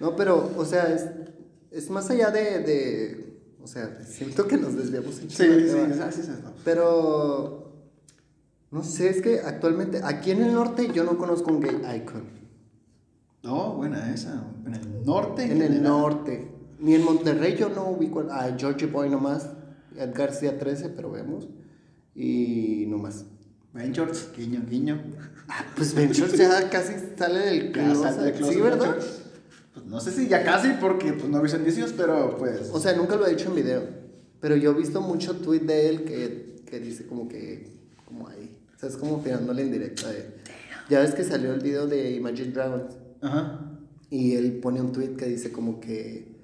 [0.00, 1.06] No, pero, o sea, es,
[1.70, 3.25] es más allá de, de.
[3.66, 6.54] O sea, siento que nos desviamos un Sí, sí, es esto.
[6.64, 7.72] Pero.
[8.70, 12.22] No sé, es que actualmente aquí en el norte yo no conozco un gay icon.
[13.42, 14.46] No, buena esa.
[14.64, 15.42] En el norte.
[15.46, 15.82] En el general.
[15.82, 16.48] norte.
[16.78, 19.48] Ni en Monterrey yo no ubico a Georgie Boy nomás.
[19.96, 21.48] Ed García 13, pero vemos.
[22.14, 23.24] Y no más.
[23.74, 25.02] Ventures, guiño, guiño.
[25.48, 28.36] Ah, Pues Ventures ya casi sale del closet.
[28.36, 28.92] Sí, ¿verdad?
[28.92, 29.22] Ventures.
[29.76, 32.70] Pues no sé si ya casi, porque pues, no avisan indicios, pero pues.
[32.72, 33.82] O sea, nunca lo he dicho en video.
[34.40, 37.76] Pero yo he visto mucho tweet de él que, que dice como que.
[38.06, 38.58] Como ahí.
[38.74, 40.34] O sea, es como tirándole en directa de.
[40.88, 42.94] Ya ves que salió el video de Imagine Dragons.
[43.20, 43.60] Ajá.
[44.08, 46.36] Y él pone un tweet que dice como que.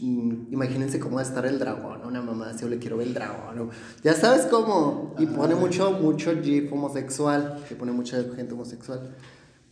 [0.00, 3.06] mm, Imagínense cómo va a estar el dragón, una mamá así, yo le quiero ver
[3.06, 3.58] el dragón.
[3.60, 3.70] o-
[4.02, 5.14] Ya sabes cómo.
[5.20, 9.14] Y pone mucho, mucho GIF homosexual, que pone mucha gente homosexual.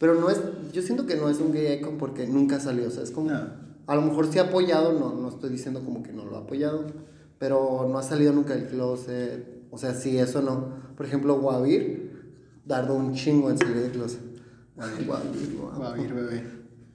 [0.02, 0.40] Pero no es,
[0.72, 3.30] yo siento que no es un gay icon porque nunca salió, o sea, es como.
[3.30, 3.38] No.
[3.86, 6.40] A lo mejor sí ha apoyado, no, no estoy diciendo como que no lo ha
[6.40, 6.86] apoyado,
[7.38, 9.46] pero no ha salido nunca del closet.
[9.70, 10.74] O sea, sí, eso no.
[10.96, 12.34] Por ejemplo, Guavir
[12.66, 14.18] tardó un chingo en salir del closet.
[15.06, 15.78] Guavir, lo amo.
[15.78, 16.42] Va a ir, bebé.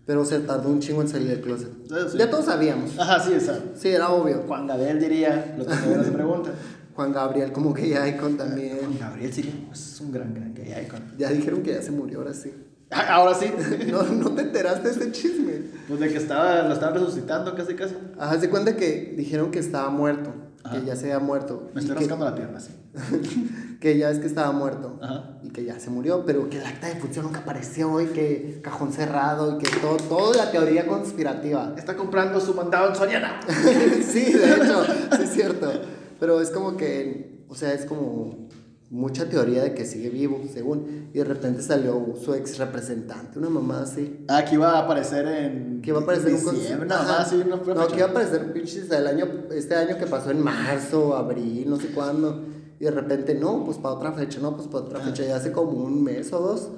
[0.06, 1.72] Pero se tardó un chingo en salir del closet.
[1.90, 2.18] Ah, sí.
[2.18, 3.00] Ya todos sabíamos.
[3.00, 3.58] Ajá, sí, esa.
[3.74, 4.44] Sí, era obvio.
[4.46, 6.52] Juan Gabriel diría lo que todavía no se pregunta.
[6.94, 8.80] Juan Gabriel como gay icon también.
[8.80, 11.14] Juan Gabriel sí es un gran, gran gay icon.
[11.18, 12.52] Ya dijeron que ya se murió, ahora sí.
[12.92, 13.52] Ah, Ahora sí.
[13.92, 15.54] No, no te enteraste de ese chisme.
[15.88, 17.96] Pues de que estaba, lo estaban resucitando casi casi.
[18.20, 20.34] Ajá, se cuenta que dijeron que estaba muerto.
[20.64, 20.80] Ajá.
[20.80, 21.70] Que ya se había muerto.
[21.74, 22.72] Me estoy que- rascando la pierna, sí.
[23.80, 25.38] que ya es que estaba muerto Ajá.
[25.44, 28.60] y que ya se murió, pero que el acta de función nunca apareció y que
[28.64, 31.74] cajón cerrado y que todo, todo la teoría conspirativa.
[31.78, 33.40] Está comprando su mandado en Soriana.
[34.06, 34.84] sí, de hecho,
[35.16, 35.72] sí es cierto.
[36.20, 38.48] Pero es como que, o sea, es como
[38.90, 41.10] mucha teoría de que sigue vivo, según.
[41.14, 44.26] Y de repente salió su ex representante, una mamá así.
[44.28, 45.82] Ah, que iba a aparecer en.
[45.82, 48.90] Que iba a aparecer un diciembre, más, sí, no no, que iba a aparecer pinches
[48.92, 52.46] el año, este año que pasó en marzo, abril, no sé cuándo.
[52.80, 55.26] Y de repente, no, pues para otra fecha, no, pues para otra fecha.
[55.26, 56.70] Y hace como un mes o dos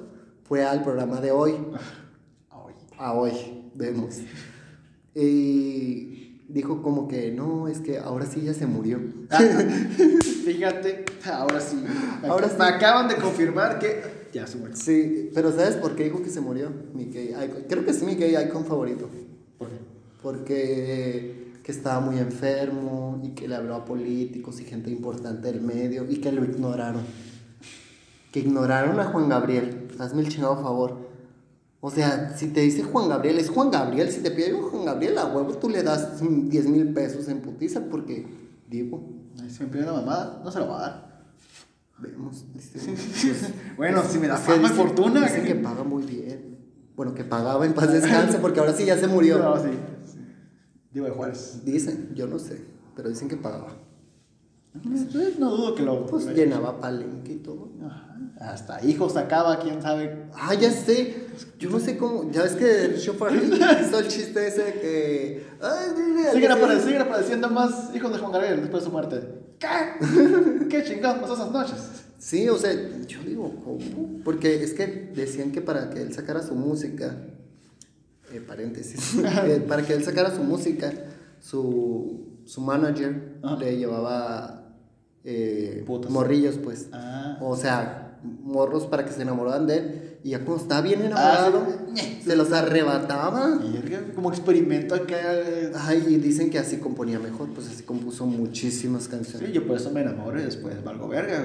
[0.44, 1.52] fue al programa de hoy.
[2.50, 2.74] Ay.
[2.98, 4.16] A hoy, vemos.
[5.14, 6.09] Y
[6.52, 9.00] dijo como que, no, es que ahora sí ya se murió.
[9.30, 9.38] Ah,
[10.44, 11.76] fíjate, ahora sí.
[12.22, 12.54] Me, Ahora sí.
[12.58, 14.76] me acaban de confirmar que ya se murió.
[14.76, 16.70] Sí, pero ¿sabes por qué dijo que se murió?
[16.94, 17.64] Mi gay icon.
[17.68, 19.08] Creo que es mi gay icon favorito.
[19.58, 19.78] ¿Por qué?
[20.22, 25.60] Porque que estaba muy enfermo y que le habló a políticos y gente importante del
[25.60, 27.02] medio y que lo ignoraron.
[28.32, 29.88] Que ignoraron a Juan Gabriel.
[29.98, 31.09] Hazme el chingado favor.
[31.82, 34.10] O sea, si te dice Juan Gabriel, es Juan Gabriel.
[34.10, 37.40] Si te pide Juan Gabriel a huevo, tú le das mm, 10 mil pesos en
[37.40, 38.26] putiza porque,
[38.68, 39.02] digo,
[39.48, 41.24] Si me pide una mamada, no se lo va a dar.
[41.98, 42.44] vemos.
[42.52, 42.78] dice,
[43.78, 45.22] Bueno, si me da fama y fortuna.
[45.22, 46.58] Dicen que paga muy bien.
[46.96, 49.38] Bueno, que pagaba en paz descanse porque ahora sí ya se murió.
[49.42, 49.70] No, sí.
[50.92, 51.64] Digo de Juárez.
[51.64, 52.62] Dicen, yo no sé,
[52.94, 53.68] pero dicen que pagaba.
[55.38, 56.04] No dudo que lo.
[56.06, 57.70] Pues llenaba palenque y todo.
[57.84, 57.99] Ajá.
[58.40, 60.24] Hasta hijos sacaba, quién sabe.
[60.34, 61.26] Ah, ya sé.
[61.58, 62.30] Yo no sé cómo.
[62.32, 63.32] Ya ves que Chauffeur
[63.84, 65.46] hizo el chiste ese de que.
[65.60, 65.88] Ay,
[66.32, 69.20] Siguen, que se- apare- siguen apareciendo más hijos de Juan Gabriel después de su muerte.
[69.58, 70.68] ¿Qué?
[70.70, 71.76] ¿Qué chingados pasó esas noches?
[72.18, 72.72] Sí, o sea,
[73.06, 73.78] yo digo, ¿cómo?
[74.24, 77.14] Porque es que decían que para que él sacara su música.
[78.32, 79.16] eh, paréntesis.
[79.44, 80.90] eh, para que él sacara su música,
[81.40, 83.56] su, su manager Ajá.
[83.56, 84.72] le llevaba
[85.24, 86.10] eh, Putas.
[86.10, 86.88] morrillos, pues.
[86.92, 87.36] Ah.
[87.42, 90.18] O sea, morros para que se enamoraran de él.
[90.22, 92.20] Y ya cuando estaba bien enamorado, Ah, sí.
[92.24, 93.58] se los arrebataba.
[94.14, 95.16] Como experimento acá.
[95.76, 99.48] Ay, y dicen que así componía mejor, pues así compuso muchísimas canciones.
[99.48, 101.38] Sí, yo por eso me enamoro y después valgo verga.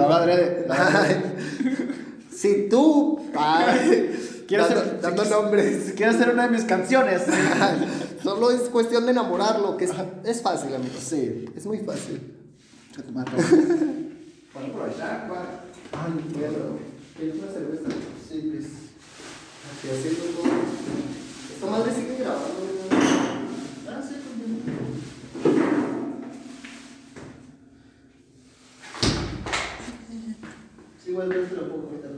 [0.00, 0.66] hago adrede.
[2.30, 4.12] Si tú, ay,
[4.50, 7.22] dando, dando si- nombres, Si quieres hacer una de mis canciones.
[8.22, 9.90] solo es cuestión de enamorarlo, que es,
[10.24, 11.00] es fácil, amigos.
[11.00, 11.46] Sí.
[11.56, 12.34] Es muy fácil.
[13.12, 13.32] Madre.
[14.54, 15.28] Para aprovechar,
[15.92, 16.76] Ay, mierda.
[17.16, 17.88] ¿Quieres una cerveza?
[18.28, 18.70] Sí, please.
[19.68, 20.52] Aquí haciendo todo.
[21.54, 22.48] Esta madre sigue grabando.
[22.48, 23.90] ¿no?
[23.90, 25.78] Ah, sí, continúa.
[31.02, 32.10] Sí, igual yo te lo puedo comentar.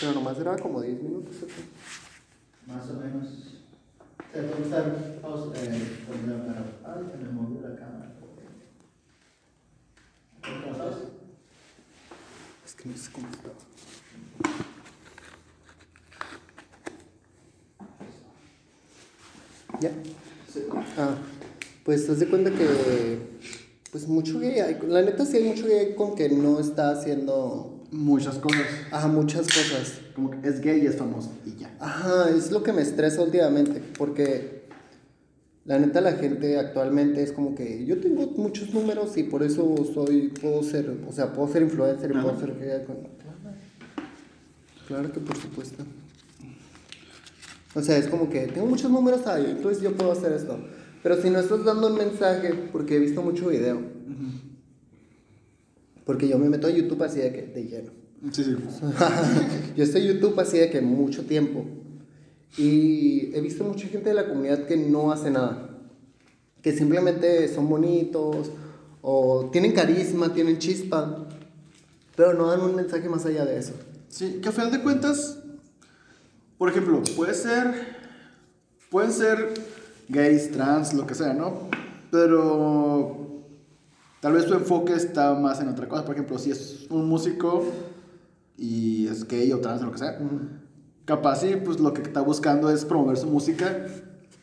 [0.00, 1.34] Pero nomás era como 10 minutos.
[1.42, 2.72] ¿o?
[2.72, 3.28] Más o menos.
[4.32, 5.52] Se puede estar pausa.
[5.62, 6.92] Eh, poner la.
[6.92, 7.93] Ay, se me movió la cámara.
[10.44, 10.96] ¿Cómo estás?
[12.66, 13.54] Es que no sé cómo estaba.
[19.80, 19.90] Ya.
[20.98, 21.16] Ah,
[21.84, 23.18] pues te das de cuenta que.
[23.90, 24.78] Pues mucho gay hay.
[24.86, 27.70] La neta sí hay mucho gay con que no está haciendo.
[27.90, 28.66] Muchas cosas.
[28.90, 30.00] Ajá, muchas cosas.
[30.14, 31.30] Como que es gay y es famoso.
[31.46, 31.74] Y ya.
[31.80, 33.80] Ajá, es lo que me estresa últimamente.
[33.96, 34.63] Porque.
[35.64, 39.74] La neta, la gente actualmente es como que yo tengo muchos números y por eso
[39.94, 42.86] soy, puedo ser, o sea, puedo ser influencer y puedo ser
[44.86, 45.82] Claro que por supuesto.
[47.74, 50.58] O sea, es como que tengo muchos números ahí, entonces yo puedo hacer esto.
[51.02, 53.80] Pero si no estás dando un mensaje, porque he visto mucho video.
[56.04, 57.90] Porque yo me meto a YouTube así de que de lleno.
[58.30, 58.56] Sí, sí.
[59.76, 61.64] yo estoy en YouTube así de que mucho tiempo.
[62.56, 65.70] Y he visto mucha gente de la comunidad que no hace nada.
[66.62, 68.50] Que simplemente son bonitos
[69.02, 71.26] o tienen carisma, tienen chispa.
[72.16, 73.72] Pero no dan un mensaje más allá de eso.
[74.08, 75.40] Sí, que a final de cuentas,
[76.56, 77.96] por ejemplo, puede ser,
[78.88, 79.52] pueden ser
[80.08, 81.68] gays, trans, lo que sea, ¿no?
[82.12, 83.42] Pero
[84.20, 86.04] tal vez tu enfoque está más en otra cosa.
[86.04, 87.64] Por ejemplo, si es un músico
[88.56, 90.16] y es gay o trans o lo que sea,
[91.04, 93.86] capaz sí, pues lo que está buscando es promover su música,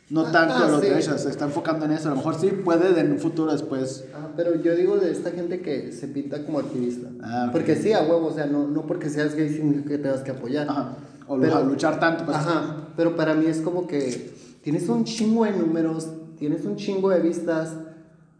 [0.10, 0.88] no Ah, tanto ah, a los sí.
[0.88, 2.08] derechos, se está enfocando en eso.
[2.08, 4.04] A lo mejor sí puede en un futuro después.
[4.13, 7.08] Ah, pero yo digo de esta gente que se pinta como activista.
[7.24, 7.52] Ah, ok.
[7.54, 10.32] Porque sí, a huevo, o sea, no, no porque seas gay significa que tengas que
[10.32, 10.69] apoyar.
[10.69, 10.95] Ajá.
[11.28, 12.36] O Pero- luchar tanto, pues.
[12.38, 17.10] Ajá, pero para mí es como que tienes un chingo de números, tienes un chingo
[17.10, 17.69] de vistas,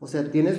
[0.02, 0.58] o sea, tienes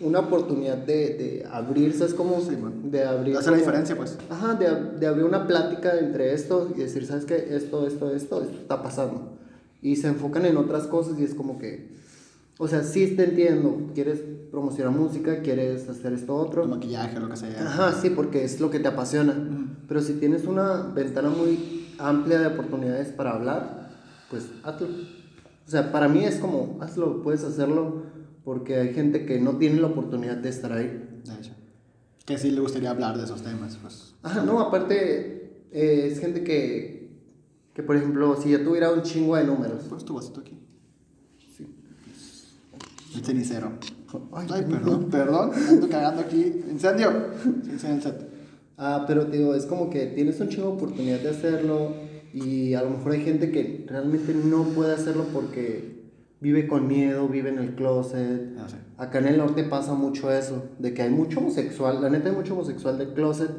[0.00, 3.36] una oportunidad de, de abrirse, es como Sí, de abrir...
[3.36, 4.16] Hacer la diferencia, pues.
[4.30, 7.34] Ajá, de, de abrir una plática entre esto y decir, ¿sabes qué?
[7.50, 9.38] Esto, esto, esto, esto está pasando.
[9.82, 11.96] Y se enfocan en otras cosas y es como que,
[12.58, 16.62] o sea, sí te entiendo, quieres promocionar música, quieres hacer esto otro.
[16.62, 17.62] Tu maquillaje, lo que sea.
[17.66, 19.34] Ajá, sí, porque es lo que te apasiona.
[19.86, 23.90] Pero si tienes una ventana muy amplia de oportunidades para hablar,
[24.30, 24.88] pues hazlo.
[24.88, 28.04] O sea, para mí es como, hazlo, puedes hacerlo,
[28.48, 30.86] porque hay gente que no tiene la oportunidad de estar ahí.
[31.22, 31.52] De hecho.
[32.24, 34.14] Que sí le gustaría hablar de esos temas, pues.
[34.22, 37.10] Ajá, no, aparte, eh, es gente que,
[37.74, 39.84] que, por ejemplo, si yo tuviera un chingo de números.
[39.90, 40.58] Pues tu vasito aquí.
[41.54, 41.66] Sí.
[43.16, 43.72] El cenicero.
[44.32, 45.50] Ay, Ay, perdón, perdón.
[45.68, 46.62] Ando cagando aquí.
[46.70, 47.26] Incendio.
[47.44, 48.30] Incendio en el set.
[48.78, 51.96] Ah, pero digo, es como que tienes un chingo de oportunidad de hacerlo
[52.32, 55.97] y a lo mejor hay gente que realmente no puede hacerlo porque
[56.40, 58.52] vive con miedo, vive en el closet.
[58.54, 58.76] No sé.
[58.96, 62.34] Acá en el norte pasa mucho eso, de que hay mucho homosexual, la neta hay
[62.36, 63.50] mucho homosexual del closet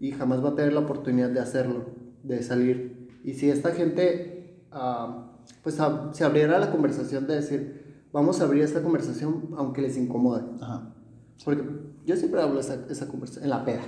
[0.00, 1.86] y jamás va a tener la oportunidad de hacerlo,
[2.22, 3.08] de salir.
[3.24, 8.44] Y si esta gente, ah, pues a- se abriera la conversación de decir, vamos a
[8.44, 10.42] abrir esta conversación aunque les incomode.
[10.60, 10.94] Ajá.
[11.44, 11.62] Porque
[12.06, 13.82] yo siempre hablo esa, esa conversación en la peda.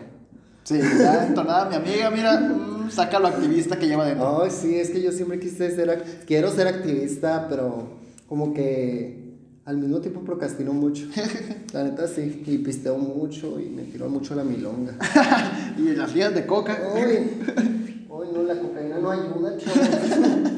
[0.64, 4.42] Sí, ya entonada mi amiga, mira, mm, saca lo activista que lleva dentro.
[4.42, 7.88] Ay, sí, es que yo siempre quise ser, quiero ser activista, pero
[8.26, 9.26] como que
[9.66, 11.06] al mismo tiempo procrastino mucho.
[11.72, 14.96] La neta sí, y pisteo mucho y me tiro mucho la milonga.
[15.78, 16.78] Y las ligas de coca.
[16.94, 19.88] Ay, ay, no, la cocaína no ayuda, chavos.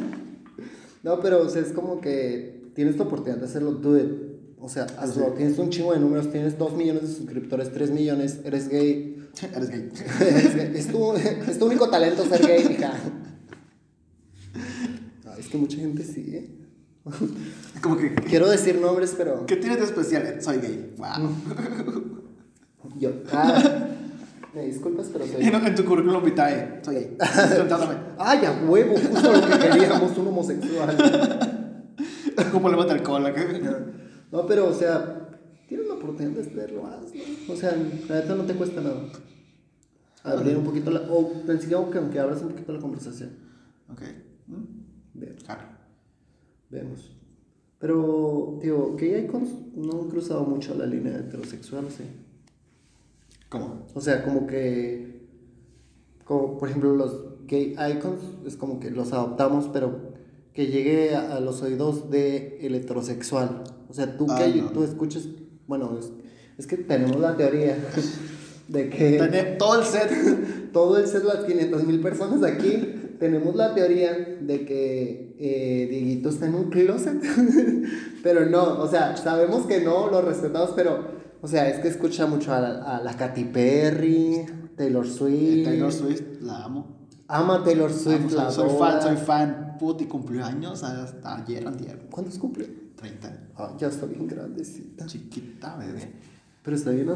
[1.02, 4.10] No, pero o sea, es como que tienes tu oportunidad de hacerlo, do it.
[4.60, 5.28] O sea, hazlo.
[5.28, 9.24] Tienes un chingo de números, tienes 2 millones de suscriptores, 3 millones, eres gay.
[9.54, 9.90] Eres gay.
[9.94, 10.72] es, gay.
[10.74, 12.92] Es tu, es tu único talento ser gay, hija.
[15.24, 16.57] Ay, es que mucha gente sí, ¿eh?
[17.82, 19.46] Como que, Quiero decir nombres, pero.
[19.46, 20.42] ¿qué tienes de especial?
[20.42, 20.94] Soy gay.
[20.96, 21.30] Wow.
[22.98, 23.10] Yo.
[23.32, 23.88] Ah,
[24.54, 25.44] me disculpas, pero soy.
[25.50, 27.16] No, en tu currículum vitae, soy gay.
[27.56, 27.94] Contándome.
[28.18, 28.94] ¡Ay, a huevo!
[28.96, 30.96] Justo lo que queríamos, un homosexual.
[32.50, 33.26] Con problemas de alcohol.
[33.26, 33.44] acá.
[34.32, 35.28] No, pero, o sea,
[35.68, 37.52] tienes la oportunidad de hacerlo, hazlo.
[37.52, 37.76] O sea,
[38.08, 39.02] la neta no te cuesta nada.
[40.24, 41.00] Abrir un poquito la.
[41.02, 43.30] O tan siquiera que aunque abras un poquito la conversación.
[43.90, 44.02] Ok.
[45.14, 45.42] Vemos.
[45.44, 45.77] Claro.
[46.70, 47.12] Vemos.
[47.78, 52.04] Pero, tío, gay icons no han cruzado mucho la línea heterosexual, ¿sí?
[53.48, 53.86] ¿Cómo?
[53.94, 55.26] O sea, como que.
[56.24, 60.12] Como, por ejemplo, los gay icons es como que los adoptamos, pero
[60.52, 63.62] que llegue a, a los oídos de el heterosexual.
[63.88, 64.70] O sea, tú Ah, que no.
[64.70, 65.28] tú escuches.
[65.66, 66.10] Bueno, es,
[66.58, 67.78] es que tenemos la teoría
[68.68, 70.70] de que Tener todo el set.
[70.72, 76.28] todo el set, las 500 mil personas aquí, tenemos la teoría de que eh, Dieguito
[76.28, 77.20] está en un closet.
[78.22, 81.06] pero no, o sea, sabemos que no, lo respetamos, pero,
[81.40, 85.64] o sea, es que escucha mucho a la, a la Katy Perry, Taylor Swift.
[85.64, 86.98] Taylor Swift, la amo.
[87.26, 89.76] Ama a Taylor Swift, Amo, la soy, soy fan, soy fan.
[89.78, 92.06] Puti, cumplió años hasta ayer, antier.
[92.10, 92.68] ¿Cuántos cumple?
[92.96, 93.50] 30.
[93.56, 95.06] Ah, ya está bien grandecita.
[95.06, 96.12] Chiquita, bebé.
[96.68, 97.08] Pero está bien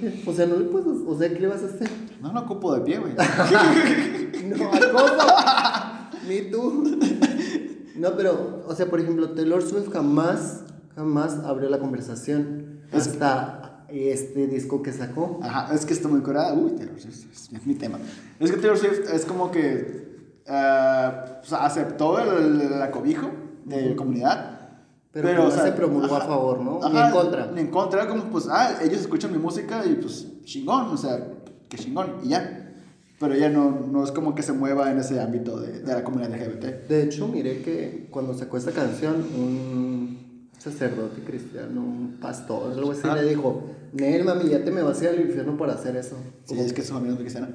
[0.00, 0.24] ¿qué?
[0.26, 1.88] O sea, no le puedes, o sea, ¿qué le vas a hacer?
[2.20, 3.12] No lo ocupo de pie, güey.
[4.44, 5.26] No, acoso.
[6.28, 6.98] Ni tú.
[7.94, 10.64] No, pero, o sea, por ejemplo, Taylor Swift jamás,
[10.96, 15.38] jamás abrió la conversación Es- hasta este disco que sacó.
[15.44, 16.52] Ajá, es que está muy curada.
[16.54, 18.00] Uy, Taylor Swift, es, mi tema.
[18.40, 20.08] Es que Taylor Swift es como que
[20.44, 23.30] o sea, aceptó el, el acobijo
[23.64, 24.57] de la comunidad.
[25.22, 26.80] Pero jamás se promulgó a favor, ¿no?
[26.90, 27.46] Ni en contra.
[27.52, 31.26] Ni en contra, como pues, ah, ellos escuchan mi música y pues chingón, o sea,
[31.68, 32.54] que chingón, y ya.
[33.20, 36.04] Pero ella no, no es como que se mueva en ese ámbito de, de la
[36.04, 36.88] comunidad LGBT.
[36.88, 43.02] De hecho, miré que cuando sacó esta canción, un sacerdote cristiano, un pastor, algo así,
[43.04, 43.16] Ah.
[43.16, 46.16] le dijo, Nel, mami, ya te me vas a ir al infierno por hacer eso.
[46.44, 47.48] Sí, Como- es que su familia es cristiana.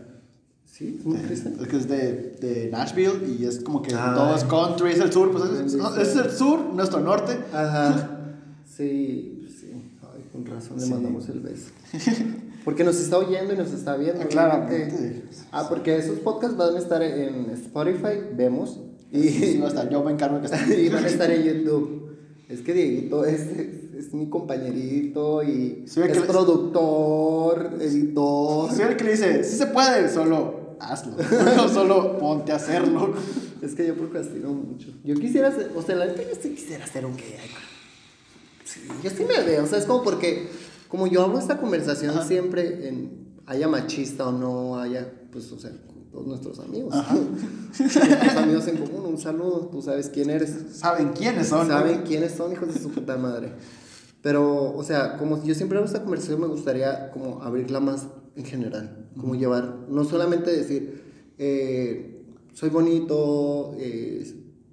[0.75, 1.61] Sí, es muy cristiano.
[1.61, 4.15] Es que es de, de Nashville y es como que Ay.
[4.15, 7.37] todo es country, es el sur, pues es, el sur, nuestro norte.
[7.53, 8.09] Ajá.
[8.75, 9.71] Sí, pues sí.
[10.01, 10.89] Ay, con razón le Sí.
[10.91, 11.67] mandamos el beso.
[12.65, 14.21] Porque nos está oyendo y nos está viendo.
[14.23, 15.25] Ah, claramente.
[15.51, 18.79] Ah, porque esos podcasts van a estar en Spotify, vemos.
[19.11, 20.81] Y, sí, hasta yo me encargo de que esté.
[20.85, 22.15] y van a estar en YouTube.
[22.49, 28.71] Es que Dieguito es, es, es mi compañerito y Sí, que es le- productor, editor.
[28.71, 31.15] Soy el que le dice, sí se puede, solo hazlo.
[31.55, 33.13] No solo ponte a hacerlo.
[33.61, 34.89] Es que yo procrastino mucho.
[35.03, 37.37] Yo quisiera hacer, o sea, la neta yo sí quisiera hacer un gay.
[38.65, 40.49] Sí, yo sí me veo, o sea, es como porque,
[40.87, 42.25] como yo hablo esta conversación Ajá.
[42.25, 46.93] siempre, en, haya machista o no haya, pues, o sea, con todos nuestros amigos.
[46.93, 47.15] Ajá.
[47.15, 50.55] nuestros amigos en común, un saludo, tú sabes quién eres.
[50.73, 51.67] Saben quiénes son.
[51.67, 51.73] ¿no?
[51.73, 53.51] Saben quiénes son, hijos de su puta madre.
[54.21, 58.45] Pero, o sea, como yo siempre hago esta conversación, me gustaría como abrirla más en
[58.45, 59.02] general.
[59.17, 61.03] Como llevar, no solamente decir,
[61.37, 62.23] eh,
[62.53, 64.25] soy bonito, eh,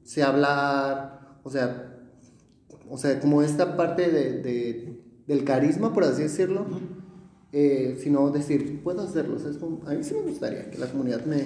[0.05, 1.99] sé hablar, o sea,
[2.89, 6.67] o sea, como esta parte de, de- del carisma, por así decirlo,
[7.53, 9.37] eh, sino decir, puedo hacerlo.
[9.37, 11.45] o sea, como- a mí sí me gustaría que la comunidad me,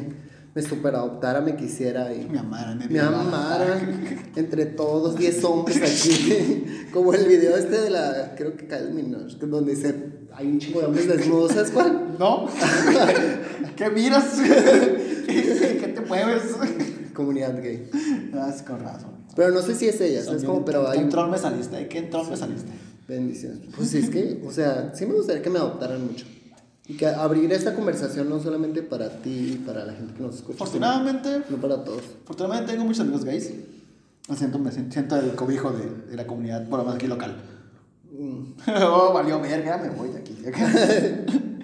[0.54, 4.04] me super adoptara, me quisiera y Me amaran, me me amaran
[4.36, 8.92] entre todos 10 hombres aquí como el video este de la creo que Kyle
[9.50, 9.94] donde dice
[10.36, 12.16] hay un chingo de hombres desnudos ¿sabes cuál?
[12.18, 12.48] ¿No?
[13.76, 14.34] ¿Qué miras?
[15.26, 16.42] ¿Qué te mueves?
[17.14, 17.88] comunidad gay
[18.34, 19.10] Ah, es con razón.
[19.36, 20.64] pero no sé si es ella ¿sabes cómo?
[20.64, 21.76] pero ¿Qué hay troll me saliste?
[21.76, 22.70] ¿De qué troll me saliste?
[23.06, 26.24] bendiciones pues es que o sea sí me gustaría que me adoptaran mucho
[26.86, 30.54] y que abrir esta conversación no solamente para ti para la gente que nos escucha
[30.56, 33.50] Afortunadamente, no para todos afortunadamente tengo muchos amigos gays.
[34.28, 37.06] Me siento, me siento, siento el cobijo de, de la comunidad, por lo menos aquí
[37.06, 37.36] local.
[38.16, 40.36] Mm, oh, valió verga, me voy de aquí.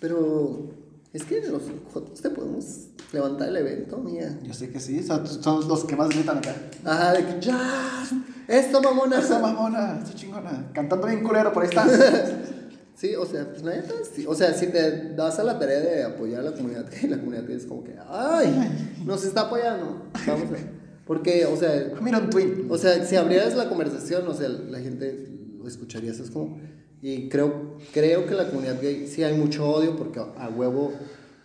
[0.00, 0.68] pero
[1.12, 5.26] es que los jotos te podemos levantar el evento mía Yo sé que sí, son,
[5.26, 6.54] son los que más gritan acá.
[6.84, 8.04] Ajá, de que ya,
[8.48, 9.18] esto mamona.
[9.18, 10.70] Esa mamona, esta chingona.
[10.74, 11.86] Cantando bien culero, por ahí está.
[12.94, 14.26] Sí, o sea, pues neta, sí.
[14.28, 17.16] O sea, si te das a la tarea de apoyar a la comunidad, que la
[17.16, 20.06] comunidad es como que, ay, nos está apoyando.
[20.24, 20.56] Vamos a
[21.04, 22.66] Porque, o sea, Mira un tweet.
[22.68, 25.31] o sea, si abrieras la conversación, o sea, la gente
[25.62, 26.10] lo escucharía.
[26.10, 26.58] eso Es como,
[27.00, 30.92] y creo, creo que la comunidad gay sí hay mucho odio porque a huevo,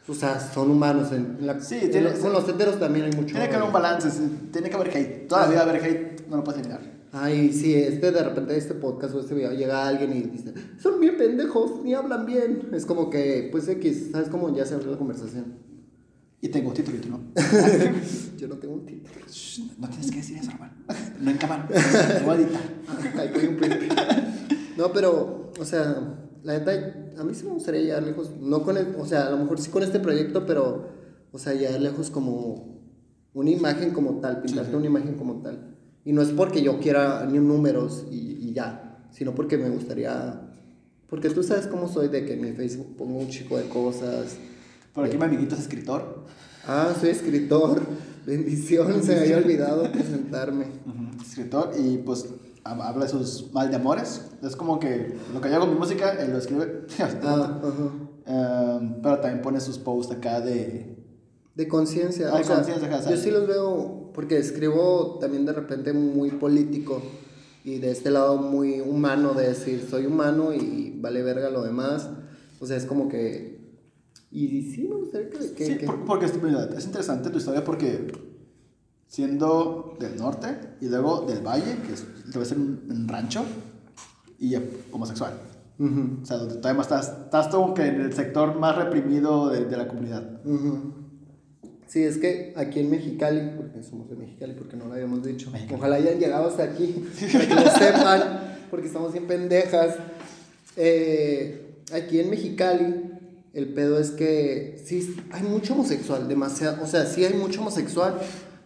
[0.08, 1.12] o sea, son humanos.
[1.12, 3.70] En la, Sí, en tiene- la- con los heteros también hay mucho Tiene que haber
[3.70, 3.84] un odio.
[3.84, 5.28] balance, sí, tiene que haber hate.
[5.28, 6.98] Todavía haber hate, no lo puedes eliminar.
[7.14, 11.00] Ay, si este de repente este podcast o este video llega alguien y dice, son
[11.00, 12.70] bien pendejos, ni hablan bien.
[12.74, 15.56] Es como que, pues X, ¿sabes cómo ya se abrió la conversación?
[16.40, 17.20] Y tengo título y tú no.
[18.38, 19.26] Yo no tengo un título.
[19.28, 20.74] Shh, no tienes que decir eso, hermano.
[21.20, 21.68] No en cámara.
[22.20, 22.62] Lo voy a editar.
[23.24, 23.58] Un.
[24.78, 26.72] No, pero, o sea, la neta,
[27.18, 29.60] a mí sí me gustaría llegar lejos, no con el, o sea, a lo mejor
[29.60, 30.88] sí con este proyecto, pero,
[31.32, 32.78] o sea, llegar lejos como
[33.34, 34.76] una imagen como tal, pintarte Sí, sí.
[34.78, 35.76] una imagen como tal.
[36.06, 40.42] Y no es porque yo quiera ni números y, y ya, sino porque me gustaría...
[41.10, 44.38] Porque tú sabes cómo soy de que en mi Facebook pongo un chico de cosas.
[44.94, 46.26] Por aquí mi amiguito es escritor.
[46.68, 47.82] Ah, soy escritor.
[48.26, 50.66] Bendición, se me había olvidado presentarme.
[51.22, 52.26] Escritor y pues
[52.64, 54.22] habla de sus mal de amores.
[54.44, 56.86] Es como que lo que yo hago con mi música, él lo escribe.
[57.24, 58.78] Ah, ajá.
[58.80, 60.96] Um, pero también pone sus posts acá de...
[61.56, 62.30] De conciencia.
[62.32, 62.62] Ah, o sea,
[63.10, 63.32] Yo sí.
[63.32, 67.02] los veo, porque escribo también de repente muy político
[67.64, 72.10] y de este lado muy humano, de decir, soy humano y vale verga lo demás.
[72.60, 73.58] O sea, es como que...
[74.30, 75.54] Y sí me gustaría que...
[75.54, 78.08] que- Sí, que- por- porque es interesante tu historia porque
[79.08, 80.48] siendo del norte
[80.82, 83.44] y luego del valle, que es, debe ser un, un rancho,
[84.40, 84.54] y
[84.92, 85.34] homosexual.
[85.80, 89.50] Ujú, O sea, donde todavía más estás, estás como que en el sector más reprimido
[89.50, 90.42] de, de la comunidad.
[90.46, 90.94] ujú.
[91.88, 95.50] Sí, es que aquí en Mexicali, porque somos de Mexicali, porque no lo habíamos dicho,
[95.52, 95.80] Mexicali.
[95.80, 98.22] ojalá hayan llegado hasta aquí, para que lo sepan,
[98.70, 99.96] porque estamos bien pendejas.
[100.76, 103.12] Eh, aquí en Mexicali,
[103.54, 108.20] el pedo es que sí, hay mucho homosexual, demasiado, o sea, sí hay mucho homosexual,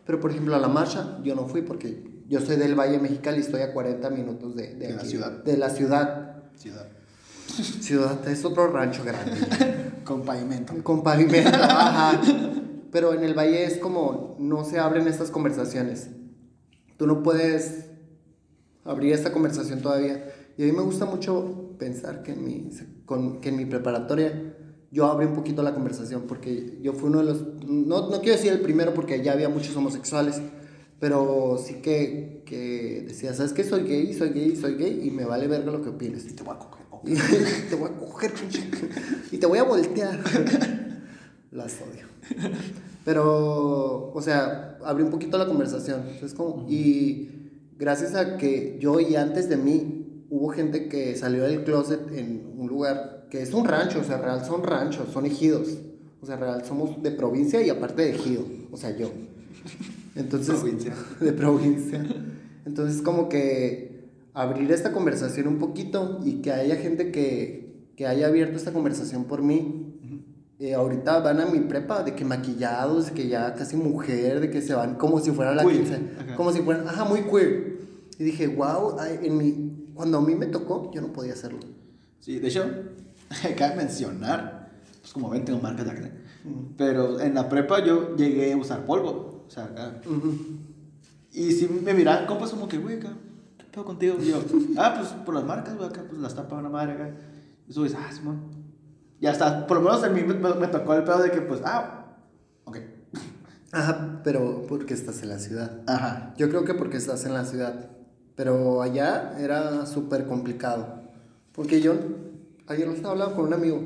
[0.06, 3.42] pero por ejemplo a la marcha yo no fui porque yo soy del Valle Mexicali,
[3.42, 5.32] estoy a 40 minutos de, de De la aquí, ciudad.
[5.44, 6.44] De la ciudad.
[6.56, 6.88] Ciudad.
[7.82, 9.38] Ciudad, es otro rancho grande.
[10.06, 10.74] Con pavimento.
[10.84, 12.22] Con pavimento, ajá.
[12.92, 16.10] Pero en el valle es como no se abren estas conversaciones.
[16.98, 17.86] Tú no puedes
[18.86, 20.26] abrir esta conversación todavía.
[20.58, 22.70] Y a mí me gusta mucho pensar que en mi,
[23.06, 24.56] con, que en mi preparatoria
[24.92, 28.36] yo abrí un poquito la conversación porque yo fui uno de los, no, no quiero
[28.36, 30.42] decir el primero porque ya había muchos homosexuales,
[31.00, 33.64] pero sí que, que decía, ¿sabes qué?
[33.64, 36.26] Soy gay, soy gay, soy gay y me vale verga lo que opines.
[36.30, 36.86] Y te voy a coger.
[36.92, 37.02] oh.
[37.08, 38.34] Y te voy a coger.
[39.32, 40.20] Y te voy a voltear.
[41.52, 42.06] Las odio.
[43.04, 46.04] Pero, o sea, abrí un poquito la conversación.
[46.22, 47.30] Es como, y
[47.80, 52.54] gracias a que yo y antes de mí hubo gente que salió del closet en
[52.58, 55.78] un lugar que es un rancho, o sea, real son ranchos, son ejidos.
[56.22, 58.46] O sea, real somos de provincia y aparte de ejido.
[58.72, 59.10] O sea, yo.
[60.16, 60.94] Entonces, Provincia.
[61.22, 62.06] de provincia.
[62.66, 68.28] Entonces, como que abrir esta conversación un poquito y que haya gente que, que haya
[68.28, 69.88] abierto esta conversación por mí.
[70.60, 74.52] Eh, ahorita van a mi prepa de que maquillados, de que ya casi mujer, de
[74.52, 75.96] que se van como si fuera la Queer, 15.
[76.20, 76.36] ajá.
[76.36, 77.80] Como si fueran, ajá, muy queer.
[78.20, 81.62] Y dije, wow, en mi, cuando a mí me tocó, yo no podía hacerlo.
[82.20, 82.64] Sí, de hecho,
[83.58, 84.70] cabe mencionar,
[85.02, 86.12] pues como ven, tengo marcas de acné.
[86.78, 89.44] Pero en la prepa yo llegué a usar polvo.
[89.48, 90.02] O sea, acá.
[91.32, 93.10] Y si me miraban, compas, como que, güey, acá,
[93.58, 94.18] ¿qué pedo contigo?
[94.22, 94.42] Y yo,
[94.78, 97.12] ah, pues por las marcas, güey, acá, pues las tapa una madre acá.
[97.68, 98.42] Y eso dices, ah, Simón.
[99.20, 101.42] Y hasta, por lo menos a mí me, me- me tocó el pedo de que,
[101.42, 102.16] pues, ah,
[102.66, 102.78] ok.
[103.72, 105.82] Ajá, pero porque estás en la ciudad.
[105.88, 106.34] Ajá.
[106.38, 107.92] Yo creo que porque estás en la ciudad.
[108.36, 111.02] Pero allá era súper complicado.
[111.54, 111.94] Porque yo
[112.72, 113.82] ayer lo estaba hablando con un amigo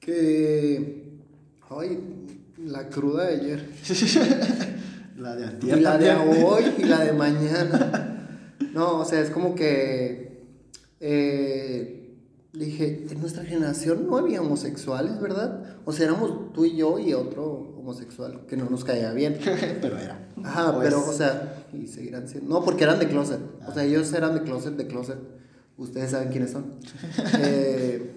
[0.00, 1.04] que.
[1.70, 1.98] Ay,
[2.64, 3.68] la cruda de ayer.
[5.16, 6.10] La de Y antier la de
[6.44, 8.28] hoy y la de mañana.
[8.74, 10.42] No, o sea, es como que.
[11.00, 11.92] eh,
[12.52, 15.62] le dije, en nuestra generación no había homosexuales, ¿verdad?
[15.86, 17.44] O sea, éramos tú y yo y otro
[17.78, 19.38] homosexual que no nos caía bien.
[19.80, 20.28] Pero era.
[20.44, 22.50] Ajá, pero, o sea, y seguirán siendo.
[22.50, 23.40] No, porque eran de closet.
[23.66, 25.18] O sea, ellos eran de closet, de closet.
[25.78, 26.74] Ustedes saben quiénes son.
[27.40, 28.12] Eh,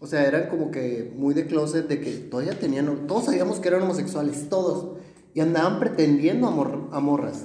[0.00, 3.06] o sea, eran como que muy de closet, de que todavía tenían.
[3.06, 4.98] Todos sabíamos que eran homosexuales, todos.
[5.34, 7.44] Y andaban pretendiendo a, mor- a morras.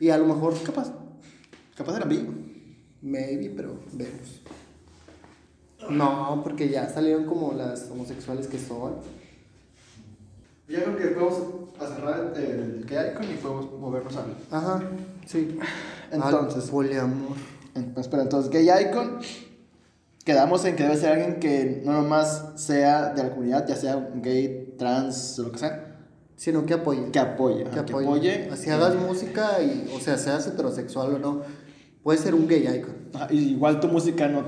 [0.00, 0.92] Y a lo mejor, Capaz.
[1.76, 2.26] Capaz eran bi.
[3.02, 4.42] maybe, pero vemos.
[5.90, 8.94] No, porque ya salieron como las homosexuales que son.
[10.68, 11.42] Ya creo que podemos
[11.78, 14.36] a cerrar el que hay con y podemos movernos al.
[14.50, 14.82] Ajá,
[15.26, 15.56] sí.
[16.10, 16.64] Entonces.
[16.64, 17.36] Al poliamor.
[17.96, 19.18] Espera, entonces, gay icon.
[20.24, 24.10] Quedamos en que debe ser alguien que no nomás sea de la comunidad, ya sea
[24.16, 25.98] gay, trans lo que sea,
[26.34, 27.10] Sino que apoye.
[27.12, 27.62] que apoye.
[27.62, 28.06] que ajá, que apoye.
[28.06, 28.48] apoye.
[28.52, 31.42] Así hagas música y, o sea, seas heterosexual o no,
[32.02, 32.96] puedes ser un gay icon.
[33.14, 34.42] Ajá, y igual tu música no,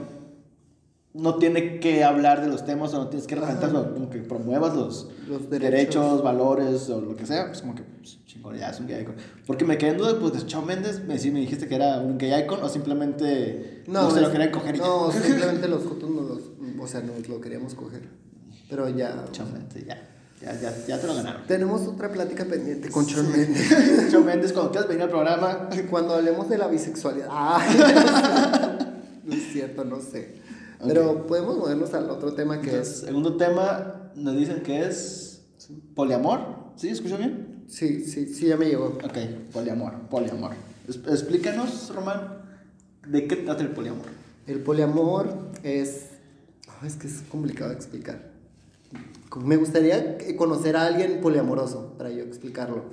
[1.15, 4.75] no tiene que hablar de los temas o no tienes que sino como que promuevas
[4.75, 5.61] los, Los derechos.
[5.71, 6.23] derechos.
[6.23, 9.17] valores o lo que sea, pues como que pues, chingón, ya es un gay icon.
[9.47, 11.99] Porque me quedé en duda, pues de Shawn Mendes, me, sí, me dijiste que era
[12.01, 15.21] un gay icon o simplemente no, se es- lo querían coger y No, ya.
[15.23, 16.41] simplemente los jotos no los,
[16.81, 18.03] o sea, nos lo queríamos coger.
[18.69, 19.25] Pero ya.
[19.33, 20.09] Shawn Mendes, ya,
[20.43, 21.47] ya, ya, ya te lo ganaron.
[21.47, 24.11] Tenemos otra plática pendiente con Shawn Mendes.
[24.13, 27.29] Shawn Mendes, cuando quieras venir al programa, Cuando hablemos de la bisexualidad.
[27.31, 27.65] Ah,
[29.25, 30.47] no es cierto, no sé.
[30.87, 33.01] Pero podemos movernos al otro tema que Entonces, es.
[33.07, 35.43] segundo tema, nos dicen que es
[35.95, 36.41] poliamor.
[36.77, 36.89] ¿Sí?
[36.89, 37.65] ¿Escucho bien?
[37.69, 38.87] Sí, sí, sí, ya me llegó.
[39.05, 39.19] Ok,
[39.53, 40.53] poliamor, poliamor.
[40.89, 42.43] Es- Explícanos, Román,
[43.07, 44.07] ¿de qué trata el poliamor?
[44.47, 45.29] El poliamor
[45.63, 46.07] es.
[46.87, 48.29] es que es complicado de explicar.
[49.45, 52.85] Me gustaría conocer a alguien poliamoroso para yo explicarlo.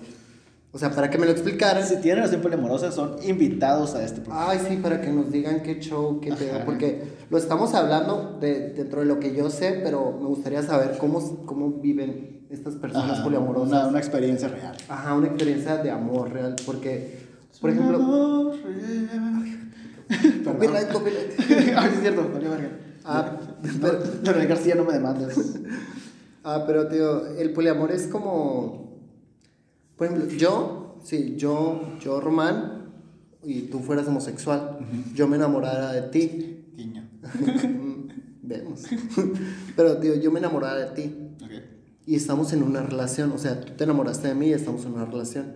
[0.74, 1.86] O sea, para que me lo explicaran.
[1.88, 4.50] Si tienen relación poliamorosa, son invitados a este programa.
[4.52, 6.66] Ay, sí, para que nos digan qué show, qué pedo.
[6.66, 10.98] Porque lo estamos hablando de, dentro de lo que yo sé, pero me gustaría saber
[11.00, 13.70] cómo, cómo viven estas personas Ajá, poliamorosas.
[13.70, 14.78] Una, una experiencia real.
[14.88, 16.56] Ajá, una experiencia de amor real.
[16.66, 17.20] Porque,
[17.60, 17.98] por ejemplo.
[17.98, 19.72] Amor real.
[20.44, 21.40] Copyright, copyright.
[21.78, 22.70] Ay, es cierto, verga.
[23.04, 23.38] Ah,
[23.82, 25.36] pero, pero García no me demandes.
[26.48, 29.00] Ah, pero tío, el poliamor es como.
[29.98, 32.92] Por ejemplo, yo, sí, yo, yo, Román,
[33.44, 34.78] y tú fueras homosexual,
[35.16, 36.55] yo me enamorara de ti.
[38.42, 38.84] Vemos.
[39.76, 41.16] Pero, tío, yo me enamorara de ti.
[41.44, 41.52] Ok.
[42.06, 43.32] Y estamos en una relación.
[43.32, 45.54] O sea, tú te enamoraste de mí y estamos en una relación.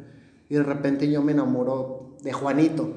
[0.50, 2.92] Y de repente yo me enamoro de Juanito.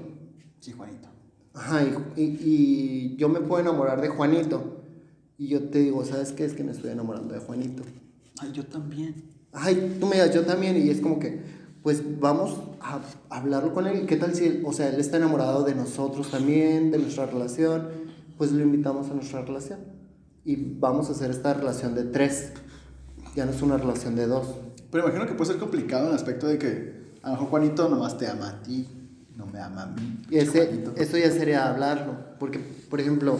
[0.61, 1.09] Sí, Juanito.
[1.55, 1.83] Ajá,
[2.17, 4.83] y, y- y yo me puedo enamorar de Juanito.
[5.37, 6.45] Y yo te digo, ¿sabes qué?
[6.47, 7.83] Es que me estoy enamorando de Juanito.
[8.41, 9.15] Ay, yo también.
[9.53, 10.77] Ay, tú me digas, yo también.
[10.79, 11.43] Y es como que,
[11.83, 14.07] pues vamos a hablarlo con él.
[14.07, 17.89] ¿Qué tal si, él- o sea, él está enamorado de nosotros también, de nuestra relación?
[18.43, 19.79] Pues lo invitamos a nuestra relación.
[20.45, 22.53] Y vamos a hacer esta relación de tres.
[23.37, 24.49] Ya no es una relación de dos.
[24.91, 27.89] Pero imagino que puede ser complicado en el aspecto de que a lo mejor Juanito
[27.89, 28.89] nomás te ama a ti,
[29.37, 30.23] no me ama a mí.
[30.29, 32.17] Y ese, eso ya sería hablarlo.
[32.41, 32.59] Porque,
[32.91, 33.39] por ejemplo,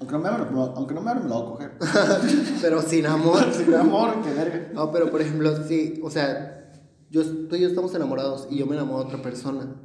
[0.00, 1.78] Aunque no me no- aunque no me ame, me lo voy a coger.
[2.62, 3.44] pero sin amor.
[3.52, 4.70] Sin amor, qué verga.
[4.72, 6.72] No, pero por ejemplo, sí, o sea,
[7.10, 9.76] yo, tú y yo estamos enamorados y yo me enamoro de otra persona.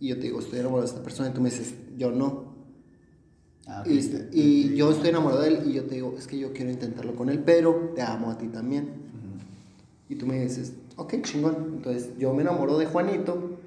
[0.00, 2.45] Y yo te digo, estoy enamorado de esta persona y tú me dices, yo no.
[3.68, 6.38] Ah, Y, este- y yo estoy enamorado de él y yo te digo, es que
[6.38, 8.88] yo quiero intentarlo con él, pero te amo a ti también.
[10.08, 11.72] Y tú me dices, ok, chingón.
[11.76, 13.58] Entonces yo me enamoro de Juanito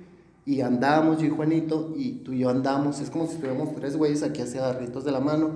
[0.45, 3.01] y andamos yo y Juanito y tú y yo andamos.
[3.01, 5.49] Es como si estuviéramos tres güeyes aquí hacia agarritos de la mano.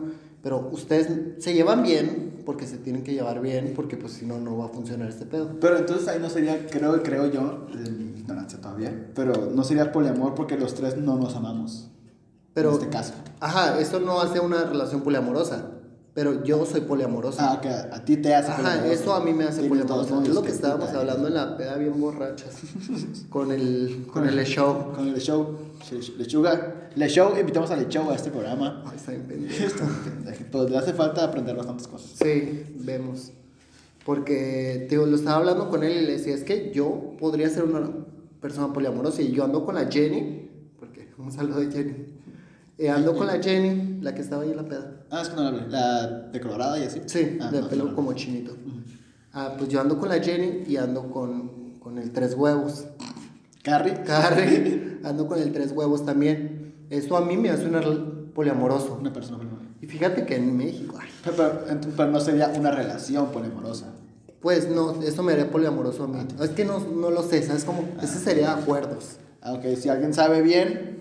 [0.43, 4.41] Pero ustedes se llevan bien porque se tienen que llevar bien porque pues si no,
[4.41, 5.57] no va a funcionar este pedo.
[5.61, 9.93] Pero entonces ahí no sería, creo, creo yo, de mi ignorancia todavía, pero no sería
[9.93, 11.89] poliamor porque los tres no nos amamos.
[12.53, 13.13] Pero, en este caso.
[13.39, 15.71] Ajá, eso no hace una relación poliamorosa.
[16.13, 17.39] Pero yo soy poliamoroso.
[17.41, 20.43] Ah, ok, a ti te hace Ajá, eso a mí me hace todos Es lo
[20.43, 22.55] que estábamos puta, hablando en la peda bien borrachas.
[23.29, 24.93] con el, con el show.
[24.93, 25.57] Con el show.
[26.17, 26.89] Lechuga.
[26.95, 28.83] Le show, invitamos a Le show a este programa.
[28.85, 29.73] Ay, está bien pendejo.
[30.51, 32.11] Pues le hace falta aprender bastantes cosas.
[32.15, 33.31] Sí, vemos.
[34.05, 37.63] Porque, digo, lo estaba hablando con él y le decía, es que yo podría ser
[37.63, 37.89] una
[38.39, 42.12] persona poliamorosa y yo ando con la Jenny, porque un saludo de Jenny.
[42.77, 44.91] Eh, ando con la Jenny, la que estaba ahí en la peda.
[45.11, 45.67] Ah, es que no la hablé.
[45.69, 47.01] La decolorada y así.
[47.05, 47.95] Sí, Ah, de no, pelo no, no.
[47.95, 48.55] como chinito.
[49.33, 52.85] Ah, pues yo ando con la Jenny y ando con, con el tres huevos.
[53.63, 54.01] Carrie.
[54.03, 56.73] Carrie, ando con el tres huevos también.
[56.89, 58.97] Eso a mí me hace un poliamoroso.
[58.99, 59.69] Una persona poliamorosa.
[59.81, 61.65] Y fíjate que en México, ay, Pero,
[61.95, 63.87] pero, no sería una relación poliamorosa.
[64.41, 66.19] pues no, eso me haría poliamoroso a mí.
[66.41, 67.63] Es que no, no lo sé, ¿sabes?
[67.65, 69.17] Como, ese sería acuerdos.
[69.41, 70.99] Aunque si alguien sabe bien,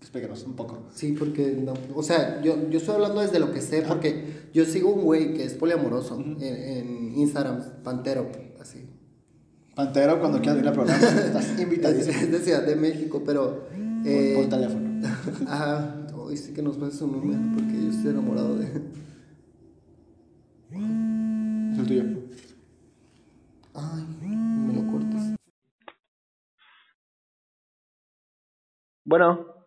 [0.00, 0.84] explícanos un poco.
[0.94, 4.64] Sí, porque, no, o sea, yo, yo estoy hablando desde lo que sé, porque yo
[4.64, 8.30] sigo un güey que es poliamoroso en, en Instagram, Pantero,
[8.60, 8.88] así.
[9.74, 12.18] Pantero, cuando quieras venir al programa, estás Es, invitadísimo.
[12.18, 13.68] es de Ciudad de México, pero...
[13.68, 15.06] Por, eh, por teléfono.
[15.46, 18.66] Ajá, hoy sí que nos pasa su número, porque yo estoy enamorado de...
[21.72, 22.04] Es el tuyo.
[23.74, 25.34] Ay, me lo cortas.
[29.04, 29.59] Bueno.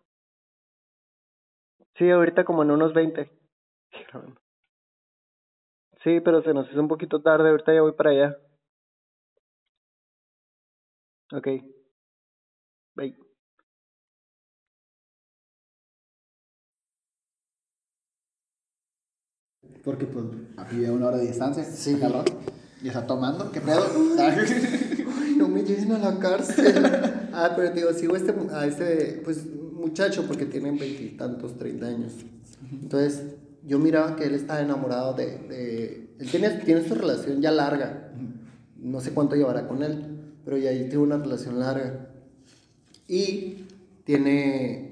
[1.96, 3.30] Sí, ahorita como en unos 20.
[6.02, 8.38] Sí, pero se nos hizo un poquito tarde, ahorita ya voy para allá.
[11.32, 11.48] Ok.
[12.94, 13.16] Bye.
[19.82, 20.26] Porque pues
[20.58, 21.64] había una hora de distancia.
[21.64, 21.98] Sí.
[21.98, 22.24] cabrón.
[22.82, 23.82] Y está tomando, ¿qué pedo?
[24.18, 26.84] Ay, no me lleven a la cárcel.
[27.32, 29.46] ah, pero te digo, sigo este, a este pues,
[29.84, 32.12] muchacho porque tiene veintitantos, treinta años.
[32.70, 33.22] Entonces,
[33.66, 35.26] yo miraba que él estaba enamorado de...
[35.48, 38.12] de él tiene, tiene su relación ya larga.
[38.78, 39.92] No sé cuánto llevará con él,
[40.44, 42.08] pero ya ahí tiene una relación larga.
[43.08, 43.66] Y
[44.04, 44.90] tiene...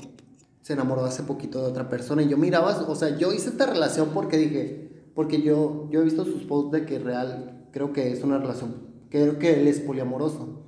[0.63, 3.67] Se enamoró hace poquito de otra persona y yo miraba, o sea, yo hice esta
[3.67, 8.13] relación porque dije, porque yo, yo he visto sus posts de que real, creo que
[8.13, 8.77] es una relación,
[9.11, 10.62] creo que él es poliamoroso.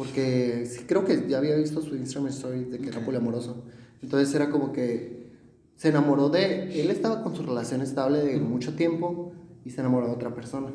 [0.00, 3.64] Porque sí, creo que ya había visto su Instagram story de que era poliamoroso.
[4.00, 5.30] Entonces era como que
[5.76, 9.32] se enamoró de, él estaba con su relación estable de mucho tiempo
[9.62, 10.68] y se enamoró de otra persona.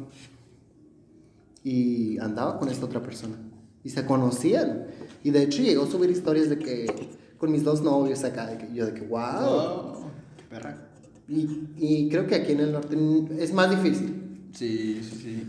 [1.63, 3.35] Y andaba con esta otra persona.
[3.83, 4.85] y se conocían.
[5.23, 6.85] Y de hecho llegó a subir historias de que
[7.39, 9.21] con mis dos novios acá, de que yo de que, wow.
[9.41, 10.05] Oh,
[10.37, 10.87] qué perra.
[11.27, 12.95] Y, y creo que aquí en el norte
[13.39, 14.49] es más difícil.
[14.53, 15.43] Sí, sí, sí.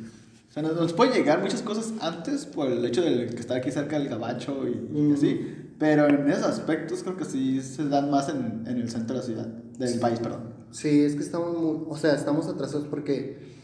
[0.57, 3.71] Sea, nos, nos puede llegar muchas cosas antes por el hecho de que estar aquí
[3.71, 5.13] cerca del gabacho y, y Mm.
[5.15, 5.53] así.
[5.79, 9.21] Pero en esos aspectos creo que sí se dan más en, en el centro de
[9.21, 10.55] la ciudad, del país, perdón.
[10.71, 13.55] Sí, es que estamos muy, o sea, estamos atrasados porque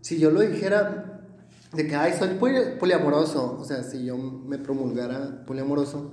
[0.00, 1.20] si yo lo dijera
[1.74, 6.12] de que, ay, soy poli- poliamoroso, o sea, si yo me promulgara poliamoroso,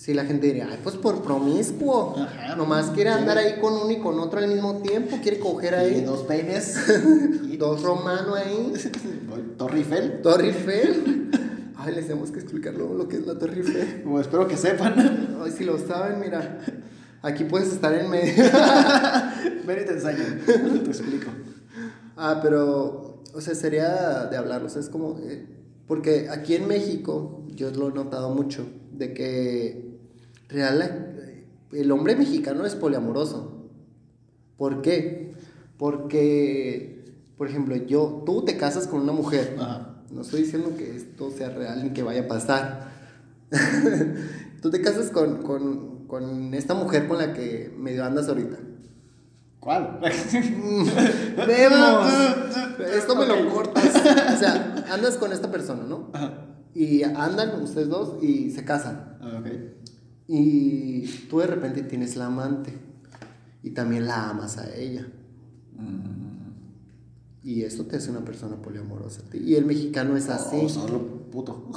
[0.00, 2.56] sí la gente diría, ay, pues por promiscuo, Ajá.
[2.56, 5.76] nomás quiere andar ahí con uno y con otro al mismo tiempo, quiere coger Y
[5.76, 6.74] ahí, dos peines.
[7.44, 8.72] y dos romano ahí.
[9.58, 9.76] Torre
[10.46, 11.30] Eiffel.
[11.76, 14.00] Ay, les tenemos que explicar luego lo que es la Torre Eiffel.
[14.04, 15.36] Bueno, espero que sepan.
[15.44, 16.60] Ay, si lo saben, mira,
[17.20, 18.42] aquí puedes estar en medio.
[19.66, 20.24] Ven y te enseño.
[20.46, 21.30] te explico.
[22.16, 25.46] Ah, pero, o sea, sería de hablarlo, o sea, es como, eh,
[25.86, 29.89] porque aquí en México, yo lo he notado mucho, de que
[30.52, 31.36] real,
[31.72, 33.68] el hombre mexicano es poliamoroso.
[34.56, 35.34] ¿Por qué?
[35.78, 37.04] Porque,
[37.36, 40.02] por ejemplo, yo, tú te casas con una mujer, Ajá.
[40.10, 42.90] no estoy diciendo que esto sea real ni que vaya a pasar.
[44.62, 48.58] tú te casas con, con, con esta mujer con la que medio andas ahorita.
[49.60, 50.00] ¿Cuál?
[51.46, 52.12] Vemos.
[52.94, 53.84] Esto me lo cortas.
[53.86, 56.10] O sea, andas con esta persona, ¿no?
[56.12, 56.46] Ajá.
[56.74, 59.18] Y andan ustedes dos y se casan.
[59.20, 59.46] Ah, ok.
[60.32, 62.72] Y tú de repente tienes la amante.
[63.64, 65.08] Y también la amas a ella.
[67.42, 69.22] Y eso te hace una persona poliamorosa.
[69.32, 70.68] Y el mexicano es así.
[70.68, 71.00] Solo
[71.32, 71.68] puto.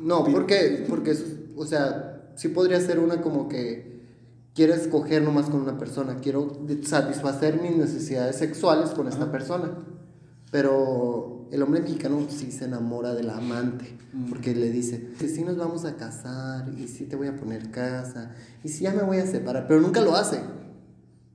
[0.00, 1.16] No, porque, porque
[1.54, 4.00] o sea, sí podría ser una como que
[4.56, 9.70] quiero escoger nomás con una persona, quiero satisfacer mis necesidades sexuales con esta persona.
[10.50, 13.96] Pero el hombre mexicano sí se enamora de la amante,
[14.28, 17.70] porque le dice, que sí nos vamos a casar, y sí te voy a poner
[17.70, 18.32] casa,
[18.64, 20.40] y sí ya me voy a separar, pero nunca lo hace.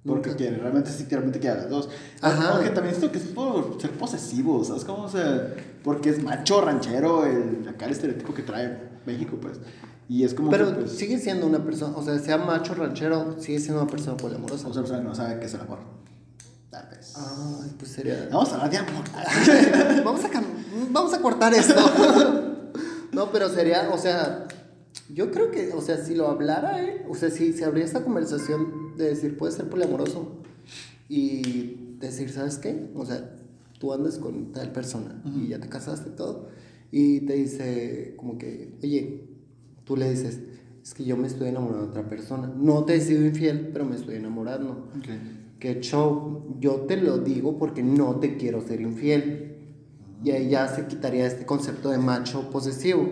[0.06, 0.38] Porque Nunca.
[0.38, 1.90] quiere, realmente sí, realmente quiere a las dos.
[2.22, 2.50] Ajá.
[2.50, 5.06] Aunque también siento que es por ser posesivo, ¿sabes cómo?
[5.06, 9.60] O sea, porque es macho ranchero, el, acá el estereotipo que trae México, pues.
[10.08, 13.36] Y es como Pero que, pues, sigue siendo una persona, o sea, sea macho ranchero,
[13.40, 14.68] sigue siendo una persona poliamorosa.
[14.68, 15.80] o sea, que no sabe qué es el amor.
[16.76, 17.14] Tal vez.
[17.16, 18.28] Ay, pues sería...
[18.32, 19.06] Vamos a hablar de amor.
[20.04, 20.44] vamos, a cam-
[20.92, 21.74] vamos a cortar esto.
[23.14, 24.46] no, pero sería, o sea,
[25.14, 27.06] yo creo que, o sea, si lo hablara, ¿eh?
[27.08, 30.42] o sea, si se abriera esta conversación de decir, puedes ser poliamoroso
[31.08, 32.90] y decir, ¿sabes qué?
[32.96, 33.38] O sea,
[33.80, 36.50] tú andas con tal persona y ya te casaste y todo,
[36.92, 39.30] y te dice, como que, oye,
[39.86, 40.40] tú le dices,
[40.84, 42.52] es que yo me estoy enamorando de otra persona.
[42.56, 44.90] No te he sido infiel, pero me estoy enamorando.
[45.66, 49.58] Que show, yo te lo digo porque no te quiero ser infiel.
[50.24, 53.10] Y ahí ya se quitaría este concepto de macho posesivo.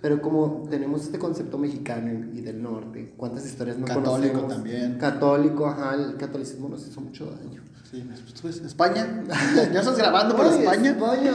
[0.00, 4.48] Pero como tenemos este concepto mexicano y del norte, ¿cuántas historias no Católico conocemos?
[4.48, 4.98] también.
[4.98, 7.64] Católico, ajá, el catolicismo nos hizo mucho daño.
[7.90, 8.08] Sí,
[8.40, 9.24] pues, España.
[9.72, 10.90] Ya estás grabando para ¡Ay, España.
[10.90, 11.32] España!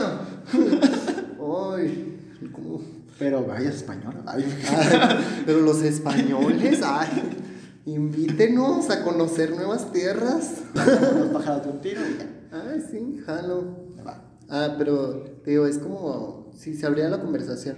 [1.76, 2.48] ¡Ay!
[2.50, 2.80] ¿cómo?
[3.18, 4.22] Pero vaya es española.
[4.24, 7.08] Ay, Ay, pero los españoles, ay,
[7.86, 10.52] invítenos a conocer nuevas tierras.
[10.74, 12.28] Los pájaros de un tiro y ya.
[12.70, 13.92] Ay, sí, jalo.
[13.96, 14.24] Me va.
[14.48, 17.76] Ah, pero te digo, es como si se abriera la conversación.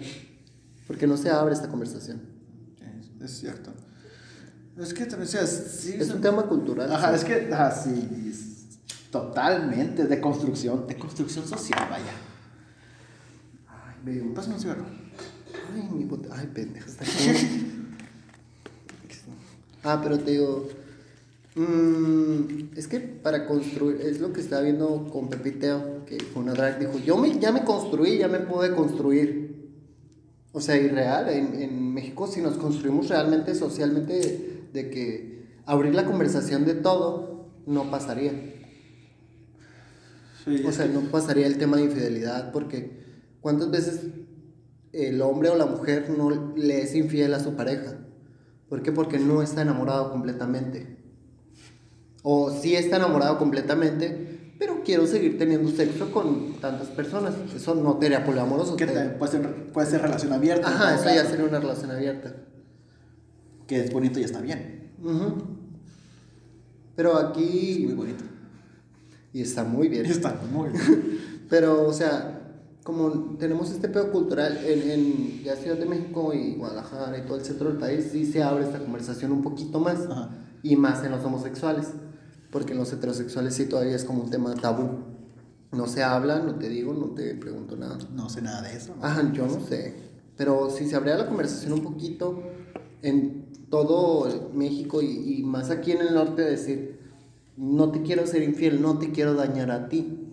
[0.87, 2.21] Porque no se abre esta conversación.
[3.21, 3.73] Es, es cierto.
[4.77, 5.95] Es que también, o sea, sí.
[5.99, 6.93] Es un tema cultural.
[6.93, 7.15] Ajá, sí.
[7.17, 8.09] es que, ajá, sí.
[8.31, 8.51] es-
[9.11, 10.07] Totalmente.
[10.07, 10.87] De construcción.
[10.89, 12.13] De construcción social, vaya.
[13.69, 14.35] Ay, veo.
[14.35, 14.85] Pásame un cigarro.
[15.73, 16.27] Ay, mi bot...
[16.33, 17.74] Ay, pendejo, está aquí.
[19.85, 20.69] Ah, pero te digo.
[21.55, 26.53] mm, es que para construir, es lo que estaba viendo con Pepiteo, que fue una
[26.53, 29.45] drag, dijo, yo me, ya me construí, ya me pude construir.
[30.53, 36.05] O sea, irreal, en, en México si nos construimos realmente socialmente de que abrir la
[36.05, 38.33] conversación de todo, no pasaría.
[40.45, 42.91] Sí, O sea, no pasaría el tema de infidelidad porque
[43.41, 44.01] ¿cuántas veces
[44.93, 48.04] el hombre o la mujer no le es infiel a su pareja?
[48.75, 48.91] ¿Por qué?
[48.91, 50.97] Porque no está enamorado completamente.
[52.25, 57.35] O sí está enamorado completamente, pero quiero seguir teniendo sexo con tantas personas.
[57.55, 58.75] Eso no te haría poliamoroso.
[58.75, 60.67] que te- puede, ser, puede ser relación abierta.
[60.67, 62.35] Ajá, eso ya sería una relación abierta.
[63.69, 64.91] Que es bonito y está bien.
[66.97, 67.83] Pero Es aquí...
[67.85, 68.25] muy bonito.
[69.33, 70.05] Y está muy bien.
[70.07, 71.21] Está muy bien.
[71.49, 72.34] Pero, o sea,
[72.85, 77.39] como tenemos este pedo cultural en, en ya Ciudad de México y Guadalajara y todo
[77.39, 80.07] el centro del país, sí se abre esta conversación un poquito más.
[80.07, 80.31] Ajá.
[80.63, 81.89] Y más en los homosexuales.
[82.51, 84.99] Porque en los heterosexuales sí todavía es como un tema tabú.
[85.73, 87.99] No se habla, no te digo, no te pregunto nada.
[88.15, 88.95] No sé nada de eso.
[88.97, 89.05] ¿no?
[89.05, 89.95] Ajá, yo no sé.
[90.37, 92.43] Pero si se abría la conversación un poquito
[93.03, 97.01] en todo México y, y más aquí en el norte, decir,
[97.57, 100.24] no te quiero ser infiel, no te quiero dañar a ti.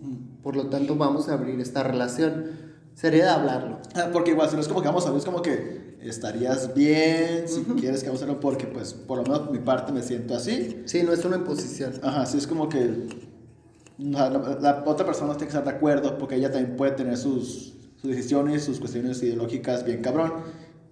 [0.42, 2.72] Por lo tanto, vamos a abrir esta relación.
[2.94, 3.78] Sería de hablarlo.
[3.94, 6.74] Ah, porque igual, si no es como que vamos a ver, es como que estarías
[6.74, 9.92] bien, si quieres que vamos a hacerlo, porque pues por lo menos por mi parte
[9.92, 10.82] me siento así.
[10.86, 11.92] Sí, no es una imposición.
[12.02, 13.06] Ajá, sí, es como que
[13.98, 17.16] la, la- la otra persona tiene que estar de acuerdo, porque ella también puede tener
[17.16, 20.32] sus, sus decisiones, sus cuestiones ideológicas bien cabrón,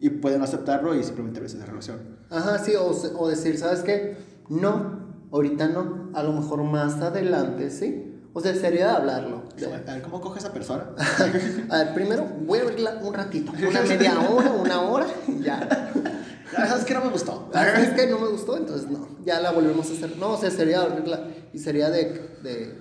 [0.00, 1.98] y pueden aceptarlo y simplemente abrirse esa relación.
[2.30, 2.86] Ajá, sí, o,
[3.18, 4.16] o decir, ¿sabes qué?
[4.48, 8.09] No, ahorita no, a lo mejor más adelante, sí.
[8.32, 9.42] O sea, sería de hablarlo.
[9.86, 10.84] A ver, ¿cómo coge esa persona?
[11.68, 15.92] A ver, primero voy a abrirla un ratito, una media hora, una hora, y ya.
[16.86, 17.48] Que no me gustó.
[17.54, 20.16] Es que no me gustó, entonces no, ya la volvemos a hacer.
[20.16, 22.74] No, o sea, sería abrirla y sería de, de,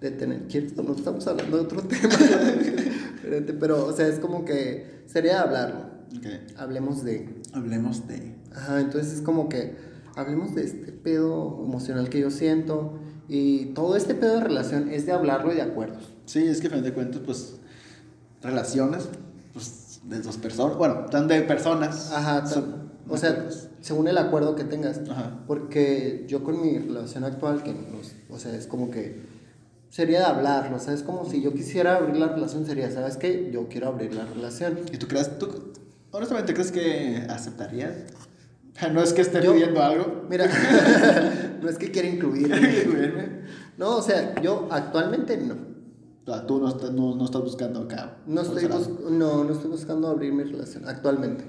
[0.00, 0.46] de tener.
[0.48, 0.74] ¿Quieres?
[0.74, 2.08] No estamos hablando de otro tema
[3.60, 5.80] pero, o sea, es como que sería de hablarlo.
[6.16, 6.26] Ok,
[6.56, 7.42] Hablemos de.
[7.52, 8.34] hablemos de...
[8.54, 9.76] Ajá, entonces es como que
[10.16, 15.06] hablemos de este pedo emocional que yo siento y todo este pedo de relación es
[15.06, 16.12] de hablarlo y de acuerdos.
[16.26, 17.56] Sí, es que a fin de cuentas, pues,
[18.42, 19.08] relaciones,
[19.52, 22.12] pues, de dos personas, bueno, tan de personas.
[22.12, 23.46] Ajá, son- o sea,
[23.80, 25.00] según el acuerdo que tengas.
[25.10, 25.38] Ajá.
[25.46, 29.22] Porque yo con mi relación actual, que nos- o sea, es como que
[29.90, 31.02] sería de hablarlo, ¿sabes?
[31.02, 33.50] Como si yo quisiera abrir la relación, sería, ¿sabes qué?
[33.52, 34.80] Yo quiero abrir la relación.
[34.92, 35.72] ¿Y tú crees, tú,
[36.10, 37.92] honestamente, crees que aceptarías?
[38.92, 40.24] No es que esté Yo- pidiendo algo.
[40.28, 40.46] Mira,
[41.64, 43.40] no es que quiera incluirme.
[43.78, 45.56] No, o sea, yo actualmente no.
[46.46, 48.16] Tú no, estás- no, no estás buscando acá.
[48.26, 51.44] No estoy, bus- no, no estoy buscando abrir mi relación actualmente.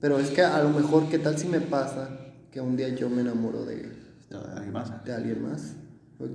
[0.00, 2.10] Pero es que a lo mejor, ¿qué tal si me pasa
[2.50, 3.90] que un día yo me enamoro de,
[4.28, 4.46] lado.
[4.48, 5.04] ¿De alguien más?
[5.04, 5.74] de alguien más?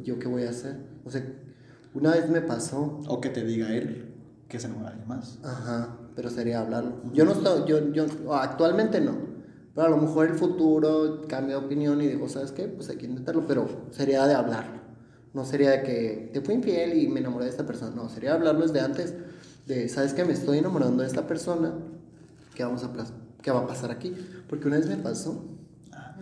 [0.04, 0.78] ¿Yo qué voy a hacer?
[1.06, 1.24] O sea,
[1.94, 4.14] una vez me pasó, O que te diga él
[4.50, 5.40] que se enamora de alguien más.
[5.44, 6.94] ajá, pero sería hablarlo.
[7.14, 9.27] Yo no estoy, yo, yo, actualmente no.
[9.78, 12.64] Pero a lo mejor el futuro cambia de opinión y digo, ¿sabes qué?
[12.64, 14.80] Pues hay que intentarlo, pero sería de hablarlo.
[15.36, 17.96] No sería de que te fui infiel y me enamoré de esta persona.
[17.96, 19.14] No, sería hablarlo desde antes
[19.68, 20.26] de, ¿sabes qué?
[20.26, 21.74] Me estoy enamorando de esta persona.
[22.56, 22.90] ¿Qué, vamos a,
[23.44, 24.16] qué va a pasar aquí?
[24.50, 25.46] Porque una vez me pasó.
[25.92, 26.16] Ah.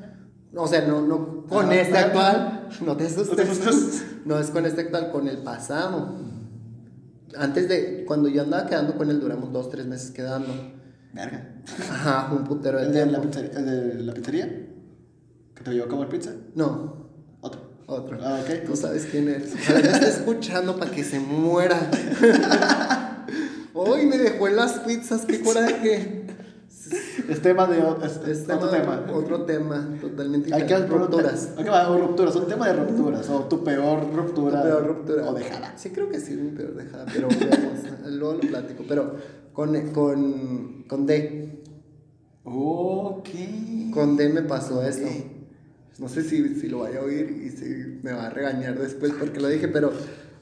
[0.53, 2.69] O sea, no, no con Ah, este ah, actual.
[2.85, 4.03] No te asustes.
[4.25, 6.09] No es con este actual, con el pasado.
[7.37, 10.74] Antes de, cuando yo andaba quedando con él, duramos dos, tres meses quedando.
[11.15, 11.49] Verga.
[11.79, 13.27] Ajá, un putero de ¿El de, la tiempo.
[13.29, 14.45] pizzería, ¿El de la pizzería?
[15.55, 16.31] ¿Que te llevó a comer pizza?
[16.55, 17.07] No,
[17.39, 17.61] Otro.
[17.87, 18.17] otro.
[18.21, 18.65] Ah, ok.
[18.65, 19.53] Tú sabes quién eres.
[19.53, 21.89] Ojalá me esté escuchando para que se muera.
[23.73, 26.25] Hoy me dejó en las pizzas, qué coraje.
[27.29, 29.05] Es tema de es, Es otro tema.
[29.13, 30.77] Otro tema, totalmente Hay que.
[30.77, 31.51] Rupturas.
[31.67, 33.29] Va, o rupturas, un tema de rupturas.
[33.29, 34.61] O tu peor ruptura.
[34.61, 35.29] Tu peor ruptura.
[35.29, 35.73] O dejada.
[35.77, 37.79] Sí, creo que sí, es mi peor dejada, pero vemos,
[38.11, 38.83] luego lo platico.
[38.87, 39.15] Pero
[39.55, 41.63] con, con, con D,
[42.43, 43.29] Ok.
[43.93, 45.07] con D me pasó esto.
[45.07, 45.31] Ok.
[45.97, 49.13] No sé si, si lo vaya a oír y si me va a regañar después
[49.17, 49.91] porque lo dije, pero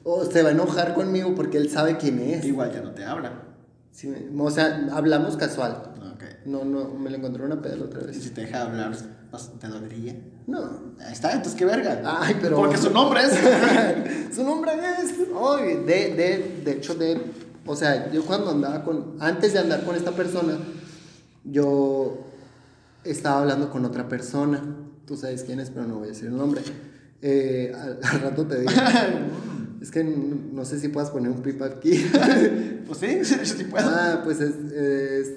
[0.02, 2.44] o se va a enojar conmigo porque él sabe quién es.
[2.44, 3.44] Igual ya no te habla.
[3.92, 5.92] Sí, o sea, hablamos casual.
[6.14, 6.24] Ok.
[6.46, 8.20] No, no, me lo encontré una peda la otra Y vez.
[8.22, 8.92] si te deja hablar,
[9.30, 10.16] pues, ¿te dolería?
[10.48, 10.58] No.
[10.98, 12.02] Ahí está, entonces qué verga.
[12.04, 12.56] Ay, pero.
[12.56, 14.34] Porque su nombre es.
[14.34, 15.14] su nombre es.
[15.40, 17.20] Ay, de, de, de hecho, de.
[17.66, 19.16] O sea, yo cuando andaba con.
[19.20, 20.58] Antes de andar con esta persona,
[21.44, 22.18] yo
[23.04, 24.62] estaba hablando con otra persona.
[25.06, 26.62] Tú sabes quién es, pero no voy a decir el nombre.
[27.22, 28.72] Eh, al, al rato te digo.
[29.80, 32.06] es que no sé si puedas poner un pip aquí.
[32.86, 33.88] pues sí, sí, sí puedo.
[33.88, 35.32] ah, pues es, es.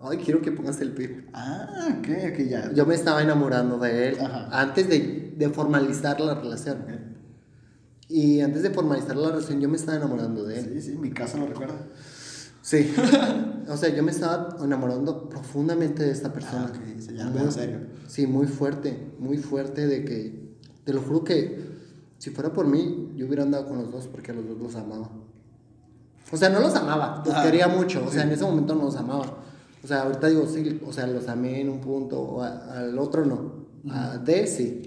[0.00, 1.28] Ay, quiero que pongas el pip.
[1.32, 2.72] Ah, ok, ok, ya.
[2.72, 4.48] Yo me estaba enamorando de él Ajá.
[4.52, 7.13] antes de, de formalizar la relación.
[8.14, 10.70] Y antes de formalizar la relación, yo me estaba enamorando de él.
[10.74, 11.74] Sí, sí, mi casa lo recuerda.
[12.62, 12.94] Sí.
[13.68, 16.70] o sea, yo me estaba enamorando profundamente de esta persona.
[16.72, 17.80] Ah, ok, se llama en serio.
[18.06, 20.54] Sí, muy fuerte, muy fuerte de que,
[20.84, 21.58] te lo juro que
[22.18, 24.76] si fuera por mí, yo hubiera andado con los dos porque a los dos los
[24.76, 25.10] amaba.
[26.30, 28.84] O sea, no los amaba, los Ah, quería mucho, o sea, en ese momento no
[28.84, 29.38] los amaba.
[29.82, 32.96] O sea, ahorita digo, sí, o sea, los amé en un punto, o a- al
[32.96, 33.64] otro no.
[33.90, 34.82] A D sí,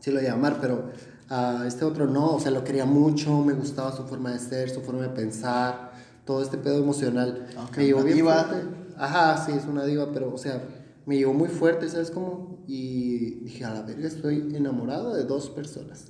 [0.00, 0.90] sí lo voy a amar, pero
[1.28, 4.70] a este otro no, o sea, lo quería mucho, me gustaba su forma de ser,
[4.70, 5.92] su forma de pensar,
[6.24, 7.46] todo este pedo emocional.
[7.68, 8.44] Ok, me llevó bien diva.
[8.44, 8.68] fuerte.
[8.96, 10.62] Ajá, sí, es una diva, pero, o sea,
[11.04, 12.64] me llevó muy fuerte, ¿sabes cómo?
[12.66, 16.06] Y dije, a la verga, estoy enamorado de dos personas.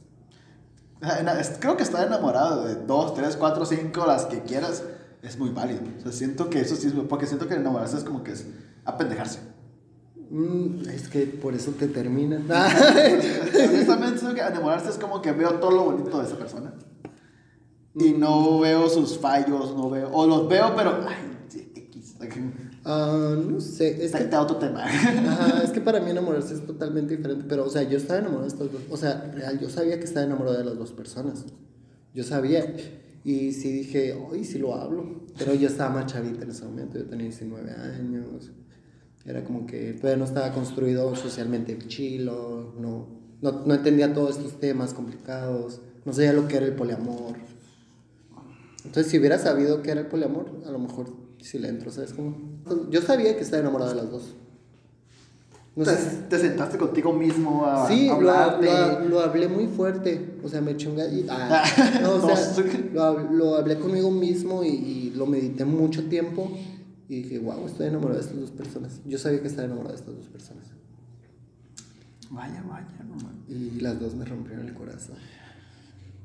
[1.02, 1.18] Ah,
[1.60, 4.82] Creo que estar enamorado de dos, tres, cuatro, cinco, las que quieras,
[5.22, 5.80] es muy válido.
[5.98, 6.94] O sea, siento que eso sí es.
[7.08, 8.46] Porque siento que enamorarse es como que es
[8.84, 9.40] apendejarse.
[10.30, 12.46] Mm, es que por eso te terminan.
[12.50, 16.74] Honestamente, enamorarse es como que veo todo lo bonito de esa persona.
[17.94, 20.10] Y no veo sus fallos, no veo.
[20.12, 21.00] O los veo, pero.
[21.06, 21.16] Ay,
[21.48, 21.72] sí,
[22.88, 24.84] Ah, no sé, es Está que, otro tema.
[24.84, 28.44] ajá, es que para mí enamorarse es totalmente diferente, pero, o sea, yo estaba enamorado
[28.44, 31.44] de estas dos, o sea, real, yo sabía que estaba enamorado de las dos personas,
[32.14, 32.76] yo sabía,
[33.24, 36.96] y sí dije, hoy sí lo hablo, pero yo estaba más chavita en ese momento,
[36.98, 38.52] yo tenía 19 años,
[39.26, 43.06] era como que todavía no estaba construido socialmente chilo, no,
[43.42, 47.36] no, no entendía todos estos temas complicados, no sabía lo que era el poliamor.
[48.84, 51.08] Entonces, si hubiera sabido qué era el poliamor, a lo mejor
[51.42, 52.36] sí le entro, ¿sabes cómo?
[52.90, 54.34] Yo sabía que estaba enamorado de las dos.
[55.74, 56.16] No te, sé.
[56.30, 59.08] te sentaste contigo mismo a Sí, lo, hablar lo- de...
[59.10, 60.36] lo hablé muy fuerte.
[60.42, 61.30] O sea, me eché un gallito.
[61.30, 61.62] Ah,
[62.02, 62.54] no, o sea,
[62.94, 66.50] lo, lo hablé conmigo mismo y, y lo medité mucho tiempo.
[67.08, 69.00] Y dije, wow, estoy enamorado de estas dos personas.
[69.04, 70.66] Yo sabía que estaba enamorado de estas dos personas.
[72.30, 73.48] Vaya, vaya, no mames.
[73.48, 75.16] Y las dos me rompieron el corazón.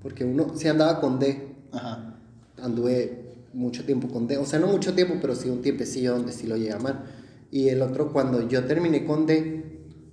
[0.02, 2.16] Porque uno, si andaba con D, Ajá.
[2.62, 4.38] anduve mucho tiempo con D.
[4.38, 7.06] O sea, no mucho tiempo, pero sí un tiempecillo donde sí lo llegué a amar.
[7.52, 9.64] Y el otro, cuando yo terminé con D,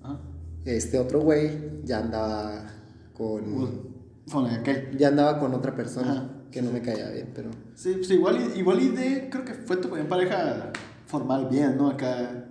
[0.03, 0.21] Ajá.
[0.67, 2.67] este otro güey ya andaba
[3.15, 3.89] con.
[4.31, 4.99] Con aquel.
[4.99, 6.38] Ya andaba con otra persona Ajá.
[6.51, 7.51] Que no me caía bien, pero.
[7.75, 10.73] Sí, pues igual, igual y de, creo que fue tu primera pareja
[11.07, 11.89] formal bien, ¿no?
[11.89, 12.47] Acá,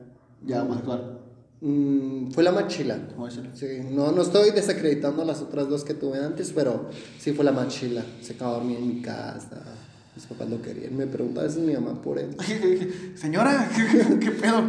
[0.45, 1.19] ya homosexual.
[1.61, 2.99] mm, fue la más chila.
[3.53, 6.89] Sí, no, no estoy desacreditando las otras dos que tuve antes, pero
[7.19, 8.03] sí fue la más chila.
[8.21, 9.61] Se quedaba a dormir en mi casa.
[10.15, 10.95] Mis papás lo querían.
[10.97, 12.35] Me preguntaba a veces mi mamá por él.
[13.15, 14.63] Señora, ¿qué, qué pedo?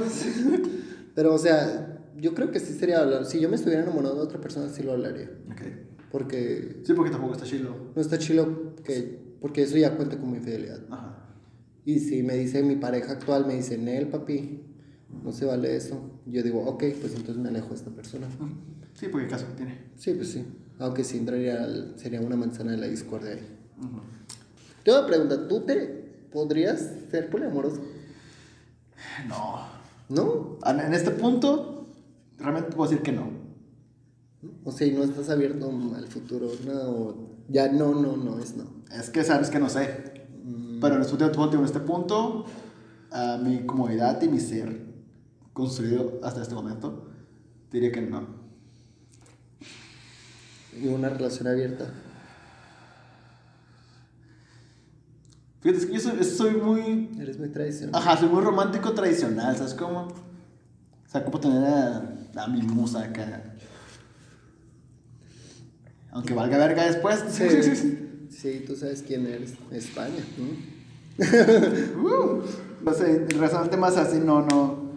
[1.14, 3.24] Pero, o sea, yo creo que sí sería hablar.
[3.24, 5.30] Si yo me estuviera enamorado de otra persona, sí lo hablaría.
[5.50, 5.62] Ok.
[6.10, 7.74] Porque Sí, porque tampoco está chilo.
[7.94, 9.28] no está chilo que.
[9.40, 10.80] Porque eso ya cuenta como infidelidad.
[10.90, 11.14] Ajá.
[11.84, 14.60] Y si me dice mi pareja actual, me dice, Nel, papi,
[15.24, 16.20] no se vale eso.
[16.26, 18.26] Yo digo, ok, pues entonces me alejo de esta persona.
[18.94, 19.78] Sí, porque caso tiene.
[19.96, 20.44] Sí, pues sí.
[20.80, 23.56] Aunque sí entraría, sería una manzana de la discordia ahí.
[24.84, 25.76] Te voy a preguntar, ¿tú te
[26.32, 27.80] podrías ser poliamoroso?
[29.28, 29.66] No.
[30.08, 30.58] ¿No?
[30.66, 31.86] En en este punto,
[32.38, 33.30] realmente puedo decir que no.
[34.64, 38.56] O sea, y no estás abierto al futuro, no, o ya no, no, no, es
[38.56, 38.64] no.
[38.92, 40.26] Es que sabes que no sé.
[40.80, 42.44] Pero en este en este punto,
[43.10, 44.86] a mi comodidad y mi ser
[45.52, 47.08] construido hasta este momento,
[47.72, 48.26] diría que no.
[50.80, 51.92] Y una relación abierta.
[55.60, 57.10] Fíjate, es que yo soy, soy muy.
[57.20, 58.00] Eres muy tradicional.
[58.00, 60.02] Ajá, soy muy romántico tradicional, ¿sabes cómo?
[60.02, 63.56] O sea, como tener a, a mi musa acá.
[66.12, 67.22] Aunque valga verga después.
[67.30, 67.48] Sí,
[68.30, 69.54] sí, tú sabes quién eres.
[69.70, 70.24] España.
[70.38, 70.78] ¿no?
[71.98, 72.42] Uh,
[72.84, 74.88] no sé, razonablemente más así, no, no.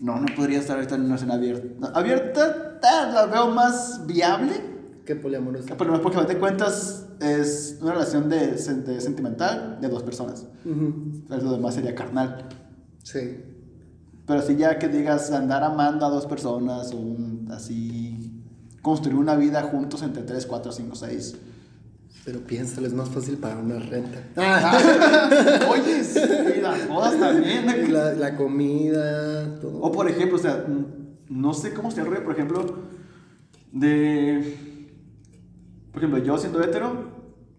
[0.00, 1.66] No, no podría estar ahorita en una escena abierta.
[1.78, 4.52] No, abierta, ta, la veo más viable.
[5.04, 5.74] ¿Qué poliamoroso?
[5.76, 10.02] Pero no es porque a de cuentas es una relación de, de sentimental de dos
[10.02, 10.46] personas.
[11.28, 12.48] Pero lo demás sería carnal.
[13.02, 13.40] Sí.
[14.26, 17.93] Pero si ya que digas andar amando a dos personas o un- así
[18.84, 21.36] construir una vida juntos entre 3, 4, 5, 6.
[22.26, 24.20] Pero piénsalo, es más fácil pagar una renta.
[25.70, 26.20] Oye, sí,
[26.60, 27.92] las bodas Y también.
[27.92, 29.78] la, la comida, todo.
[29.80, 30.66] O por ejemplo, o sea,
[31.30, 32.66] no sé cómo se el rollo, por ejemplo,
[33.72, 34.58] de...
[35.90, 37.08] Por ejemplo, yo siendo hetero,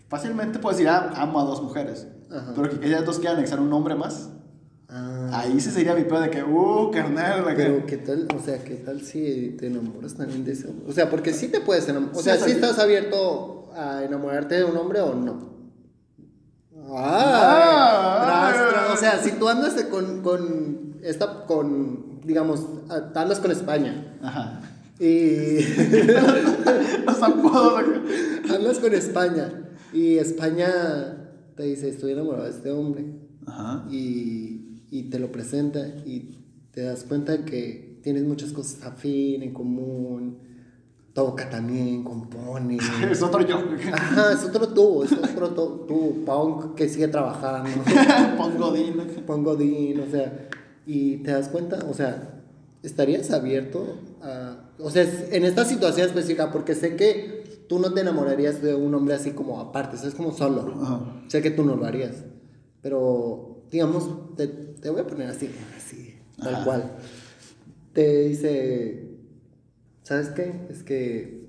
[0.08, 2.08] fácilmente puedo decir, ah, amo a dos mujeres.
[2.32, 2.54] Ajá.
[2.56, 4.30] Pero que ellas dos quieran anexar un hombre más.
[4.88, 7.64] Ah, Ahí sí sería mi pedo de que, uh, carnal, la que...
[7.64, 10.86] pero qué tal, o sea, qué tal si te enamoras también de ese hombre?
[10.88, 12.16] O sea, porque sí te puedes enamorar.
[12.16, 15.56] O sea, sí estás abierto a enamorarte de un hombre o no.
[16.88, 23.52] Ah, tras, tras, o sea, si tú andas con, con esta, con, digamos, andas con
[23.52, 24.62] España Ajá.
[25.00, 25.62] y
[27.06, 27.84] Los apodos
[28.52, 31.18] hablas con España y España
[31.56, 33.06] te dice, estoy enamorado de este hombre
[33.48, 33.86] Ajá.
[33.90, 34.55] y,
[34.90, 36.38] y te lo presenta y
[36.72, 40.38] te das cuenta que tienes muchas cosas afín, en común,
[41.16, 42.78] toca también, compone.
[43.10, 43.58] Es otro yo.
[43.92, 47.70] Ajá, es otro tú, es otro tú, punk que sigue trabajando,
[49.26, 50.50] pongo din, o sea,
[50.86, 52.44] y te das cuenta, o sea,
[52.84, 58.02] ¿estarías abierto a, o sea, en esta situación específica, porque sé que tú no te
[58.02, 61.24] enamorarías de un hombre así como aparte, es como solo, Ajá.
[61.30, 62.26] sé que tú no lo harías,
[62.82, 66.92] pero, digamos, te, te voy a poner así, así, tal cual,
[67.94, 69.10] te dice,
[70.04, 70.68] ¿sabes qué?
[70.70, 71.48] Es que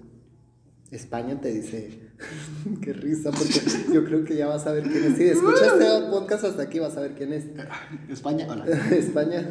[0.91, 2.07] España te dice,
[2.81, 3.61] qué risa, porque
[3.93, 5.17] yo creo que ya vas a ver quién es.
[5.17, 7.47] Si escuchas este podcast hasta aquí, vas a ver quién es.
[8.09, 8.65] España, hola.
[8.91, 9.51] España.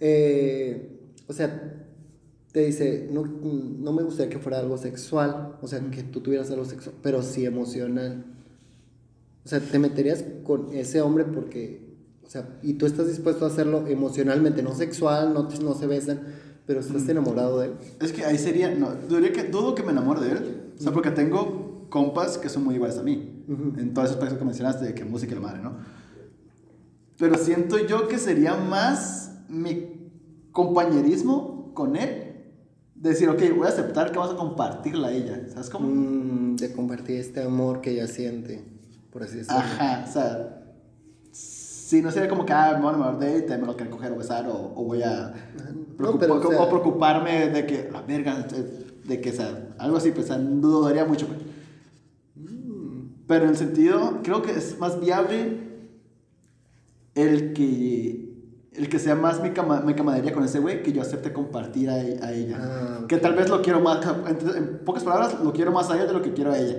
[0.00, 1.86] Eh, o sea,
[2.52, 6.50] te dice, no, no me gustaría que fuera algo sexual, o sea, que tú tuvieras
[6.50, 8.24] algo sexual, pero sí emocional.
[9.44, 11.89] O sea, te meterías con ese hombre porque
[12.30, 16.20] O sea, y tú estás dispuesto a hacerlo emocionalmente, no sexual, no, no se besan,
[16.64, 17.72] pero estás enamorado de él.
[18.00, 20.92] Es que ahí sería, no, dudaría que, dudo que me enamore de él, o sea,
[20.92, 24.84] porque tengo compas que son muy iguales a mí, en todos esos aspectos que mencionaste
[24.84, 25.72] de que música y la madre, ¿no?
[27.18, 30.12] Pero siento yo que sería más mi
[30.52, 32.28] compañerismo con él.
[32.94, 35.48] Decir, ok, voy a aceptar que vamos a compartirla a ella.
[35.52, 35.88] ¿Sabes cómo?
[35.88, 38.62] Mm, de compartir este amor que ella siente,
[39.10, 39.58] por así decirlo.
[39.58, 40.59] Ajá, o sea,
[41.90, 43.90] si no sería como que, ah, me voy a de él, te me lo quiero
[43.90, 45.32] coger o besar, o, o voy a
[45.98, 48.46] No, preocup- pero, o sea- o preocuparme de que, la verga,
[49.08, 50.28] de que, o sea, algo así, pues,
[50.60, 51.26] dudaría mucho.
[51.26, 51.40] pues.
[53.26, 55.58] Pero en el sentido, creo que es más viable
[57.14, 58.34] el que,
[58.72, 61.90] el que sea más mi, cama, mi camaradería con ese güey que yo acepte compartir
[61.90, 62.56] a, a ella.
[62.60, 65.96] Ah, Que tal vez lo quiero más, en, en pocas palabras, lo quiero más a
[65.96, 66.78] ella de lo que quiero a ella.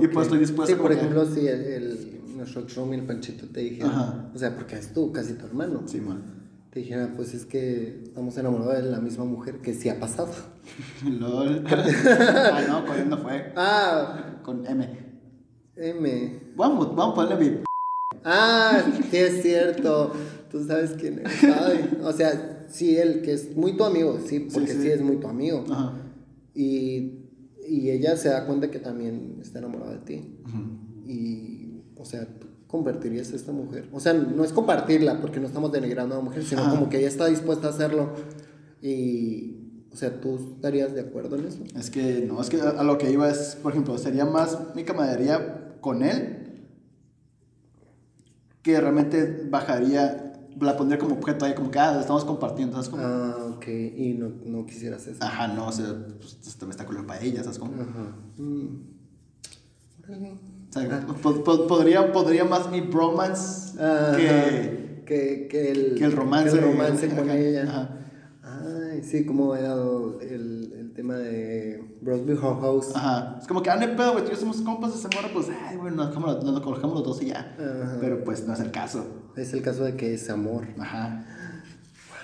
[0.00, 2.13] Y pues estoy dispuesto Sí, por como que- ejemplo, si el, el,
[2.44, 4.30] nuestro Trump y el Panchito te dijeran, Ajá.
[4.34, 6.22] o sea, porque es tú, casi tu hermano, Sí, man.
[6.70, 10.32] te dijera, pues es que estamos enamorados de la misma mujer que sí ha pasado.
[11.04, 11.64] LOL.
[11.70, 13.52] ah, no, con él no fue.
[13.56, 14.88] Ah, Con M.
[15.76, 16.40] M.
[16.56, 17.56] Vamos, vamos a ponerle mi.
[18.24, 20.12] Ah, sí es cierto.
[20.50, 21.44] Tú sabes quién es.
[21.44, 24.88] Ay, o sea, sí, él, que es muy tu amigo, sí, porque sí, sí.
[24.88, 25.64] es muy tu amigo.
[25.70, 25.94] Ajá.
[26.54, 27.18] Y,
[27.68, 30.36] y ella se da cuenta que también está enamorada de ti.
[30.44, 31.10] Ujú.
[31.10, 31.63] Y,
[32.04, 33.88] o sea, tú convertirías a esta mujer.
[33.92, 36.98] O sea, no es compartirla porque no estamos denigrando a la mujer, sino como que
[36.98, 38.10] ella está dispuesta a hacerlo.
[38.82, 41.64] Y, o sea, ¿tú estarías de acuerdo en eso?
[41.78, 44.84] Es que no, es que a, lo que iba es, por ejemplo, sería más mi
[44.84, 46.66] camaradería con él
[48.62, 52.90] que realmente bajaría, la pondría como objeto ahí, como que, ah, estamos compartiendo, ¿sabes?
[52.90, 53.66] Como, Ah, ok.
[53.68, 55.24] Y no, no quisieras eso.
[55.24, 55.86] Ajá, no, o sea,
[56.18, 57.58] pues me está color para ella, ¿sabes?
[57.58, 58.14] Como, Ajá.
[58.36, 58.94] Mm.
[60.76, 63.76] O sea, po- po- podría, podría más mi bromance
[64.16, 66.50] que, que, que el, que el romance.
[66.58, 67.62] que el romance con Ajá, ella.
[67.62, 67.90] Ajá.
[68.92, 72.88] Ay, sí, como era el, el tema de Brosby House.
[72.94, 73.38] Ajá.
[73.40, 75.46] Es como que, ah, no pedo, güey, tú y yo somos compas de morro, pues,
[75.68, 77.54] ay, güey, nos cogemos, nos cogemos los dos y ya.
[77.58, 77.98] Ajá.
[78.00, 79.06] Pero pues no es el caso.
[79.36, 80.66] Es el caso de que es amor.
[80.78, 81.24] Ajá.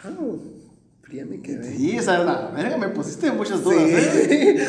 [0.04, 0.40] Wow.
[1.02, 1.76] Fría me quedé.
[1.76, 4.28] Sí, o sea, la verga, me pusiste muchas dudas, Sí.
[4.30, 4.64] ¿eh?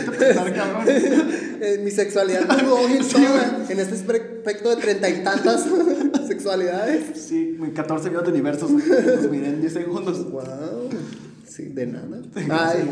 [0.56, 0.86] Cabrón.
[1.64, 5.66] Eh, mi sexualidad en, toda- en este aspecto de treinta y tantas
[6.28, 7.18] sexualidades.
[7.22, 10.32] Sí, 14 millones de universos, los miré en 10 segundos.
[10.32, 10.44] Wow.
[11.48, 12.22] Sí, de nada.
[12.36, 12.90] Ay,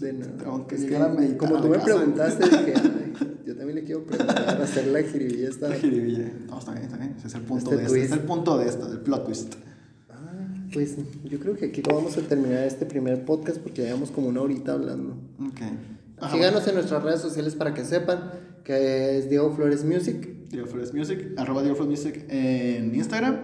[0.00, 0.32] de nada.
[0.46, 1.84] Aunque Es que, a como tú me casa.
[1.84, 3.12] preguntaste, dije, ay,
[3.46, 5.68] yo también le quiero preguntar, hacer la jiribilla esta.
[5.68, 6.30] La jiribilla.
[6.46, 7.14] No, está bien, está bien.
[7.18, 7.96] Ese es el punto Este de esto.
[7.96, 9.54] Es el punto de esto, del plot twist.
[10.08, 14.28] Ay, Pues yo creo que aquí vamos a terminar este primer podcast porque llevamos como
[14.28, 15.16] una horita hablando.
[15.40, 15.60] Ok.
[16.30, 18.32] Síganos en nuestras redes sociales para que sepan
[18.64, 20.48] que es Diego Flores Music.
[20.48, 23.40] Diego Flores Music, arroba Diego Flores Music en Instagram.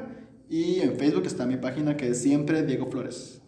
[0.49, 3.41] Y en Facebook está mi página que es siempre Diego Flores.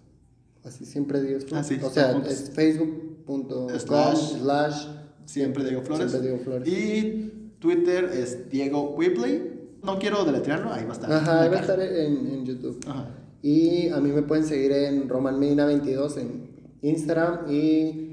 [0.64, 1.54] Así siempre Diego Flores.
[1.56, 4.38] Ah, sí, o sea, es facebook.com Slash.
[4.40, 4.86] slash
[5.24, 6.10] Siempre Diego Flores.
[6.10, 6.68] Siempre Diego Flores.
[6.68, 9.50] Y Twitter es Diego Whipley.
[9.82, 11.12] No quiero deletrearlo, ahí va a estar.
[11.12, 12.78] Ajá, ahí va a estar en, en YouTube.
[12.86, 13.08] Ajá.
[13.42, 16.50] Y a mí me pueden seguir en Roman Medina 22 en
[16.80, 18.11] Instagram y,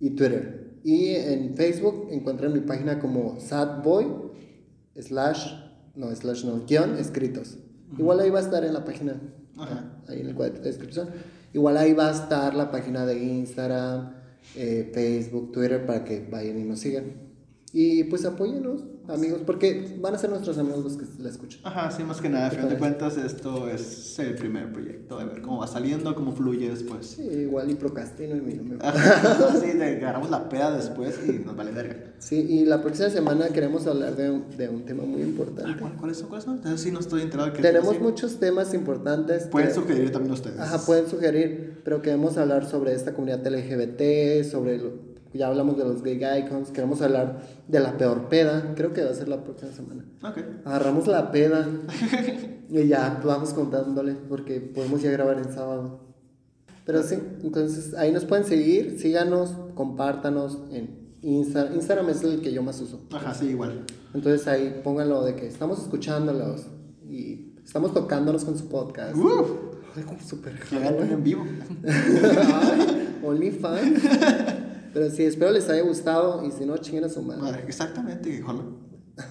[0.00, 0.78] y Twitter.
[0.82, 4.06] Y en Facebook encuentran mi página como sadboy
[4.98, 5.52] slash,
[5.94, 7.58] no, slash no, guion escritos.
[7.98, 9.20] Igual ahí va a estar en la página,
[9.58, 10.00] Ajá.
[10.08, 11.10] ahí en el cuadro de descripción.
[11.52, 14.14] Igual ahí va a estar la página de Instagram,
[14.56, 17.30] eh, Facebook, Twitter para que vayan y nos sigan.
[17.72, 21.60] Y pues apóyenos, amigos, porque van a ser nuestros amigos los que la escuchan.
[21.64, 25.24] Ajá, sí, más que nada, a fin de cuentas, esto es el primer proyecto, de
[25.26, 27.06] ver cómo va saliendo, cómo fluye después.
[27.06, 28.76] Sí, igual y procrastino y no me
[29.60, 31.96] sí, de, agarramos la peda después y nos vale verga.
[32.18, 35.80] Sí, y la próxima semana queremos hablar de un, de un tema muy Ah, importante.
[35.80, 36.28] ¿cuál- ¿Cuáles son?
[36.28, 36.56] ¿Cuáles son?
[36.56, 39.44] Entonces sí no estoy enterado qué Tenemos muchos temas importantes.
[39.46, 40.58] Pueden que- sugerir también ustedes.
[40.60, 45.84] Ajá, pueden sugerir, pero queremos hablar sobre esta comunidad LGBT, sobre lo- ya hablamos de
[45.84, 49.44] los gay icons, queremos hablar de la peor peda, creo que va a ser la
[49.44, 50.04] próxima semana.
[50.22, 50.38] Ok.
[50.64, 51.68] Agarramos la peda
[52.68, 56.00] y ya vamos contándole porque podemos ya grabar el sábado.
[56.84, 61.74] Pero sí, entonces ahí nos pueden seguir, síganos, compártanos en Instagram.
[61.74, 63.00] Instagram es el que yo más uso.
[63.12, 63.84] Ajá, sí, igual.
[64.14, 66.66] Entonces ahí pónganlo de que estamos escuchándolos
[67.08, 69.16] y estamos tocándonos con su podcast.
[69.16, 69.46] Uh,
[69.94, 71.44] Ay, como hagan en vivo.
[73.24, 74.02] OnlyFans.
[74.92, 77.42] Pero sí, espero les haya gustado y si no, chinguen a su madre.
[77.42, 78.62] Madre, exactamente, ojalá.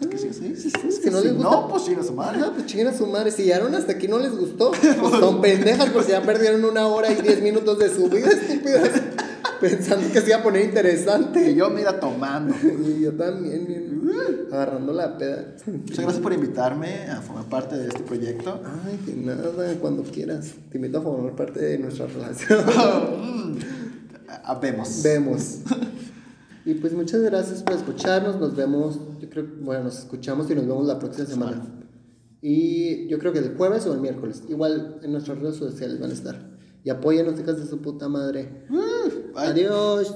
[0.02, 2.14] Es que sí, sí, sí, sí, Si no les gusta- No, pues sí, a su
[2.14, 2.40] madre.
[2.40, 3.32] Ajá, pues chinguen a su madre.
[3.32, 7.12] Si llegaron hasta aquí no les gustó, pues son pendejas porque ya perdieron una hora
[7.12, 8.92] y diez minutos de su vida, estúpidas.
[9.60, 11.52] Pensando que se iba a poner interesante.
[11.52, 12.54] Y yo, mira, tomando.
[12.64, 14.00] Y yo también, bien.
[14.52, 15.56] Agarrando la peda.
[15.66, 18.62] Muchas gracias por invitarme a formar parte de este proyecto.
[18.86, 20.52] Ay, de nada, cuando quieras.
[20.72, 23.58] Te invito a formar parte de nuestra relación.
[24.30, 25.02] Ah, Vemos.
[25.04, 25.60] Vemos.
[26.66, 28.40] Y pues muchas gracias por escucharnos.
[28.40, 31.66] Nos vemos, yo creo, bueno, nos escuchamos y nos vemos la próxima semana.
[32.42, 34.44] Y yo creo que el jueves o el miércoles.
[34.48, 36.50] Igual en nuestras redes sociales van a estar.
[36.84, 38.66] Y apóyenos, hijas de su puta madre.
[38.70, 39.48] Bye.
[39.48, 40.16] Adiós.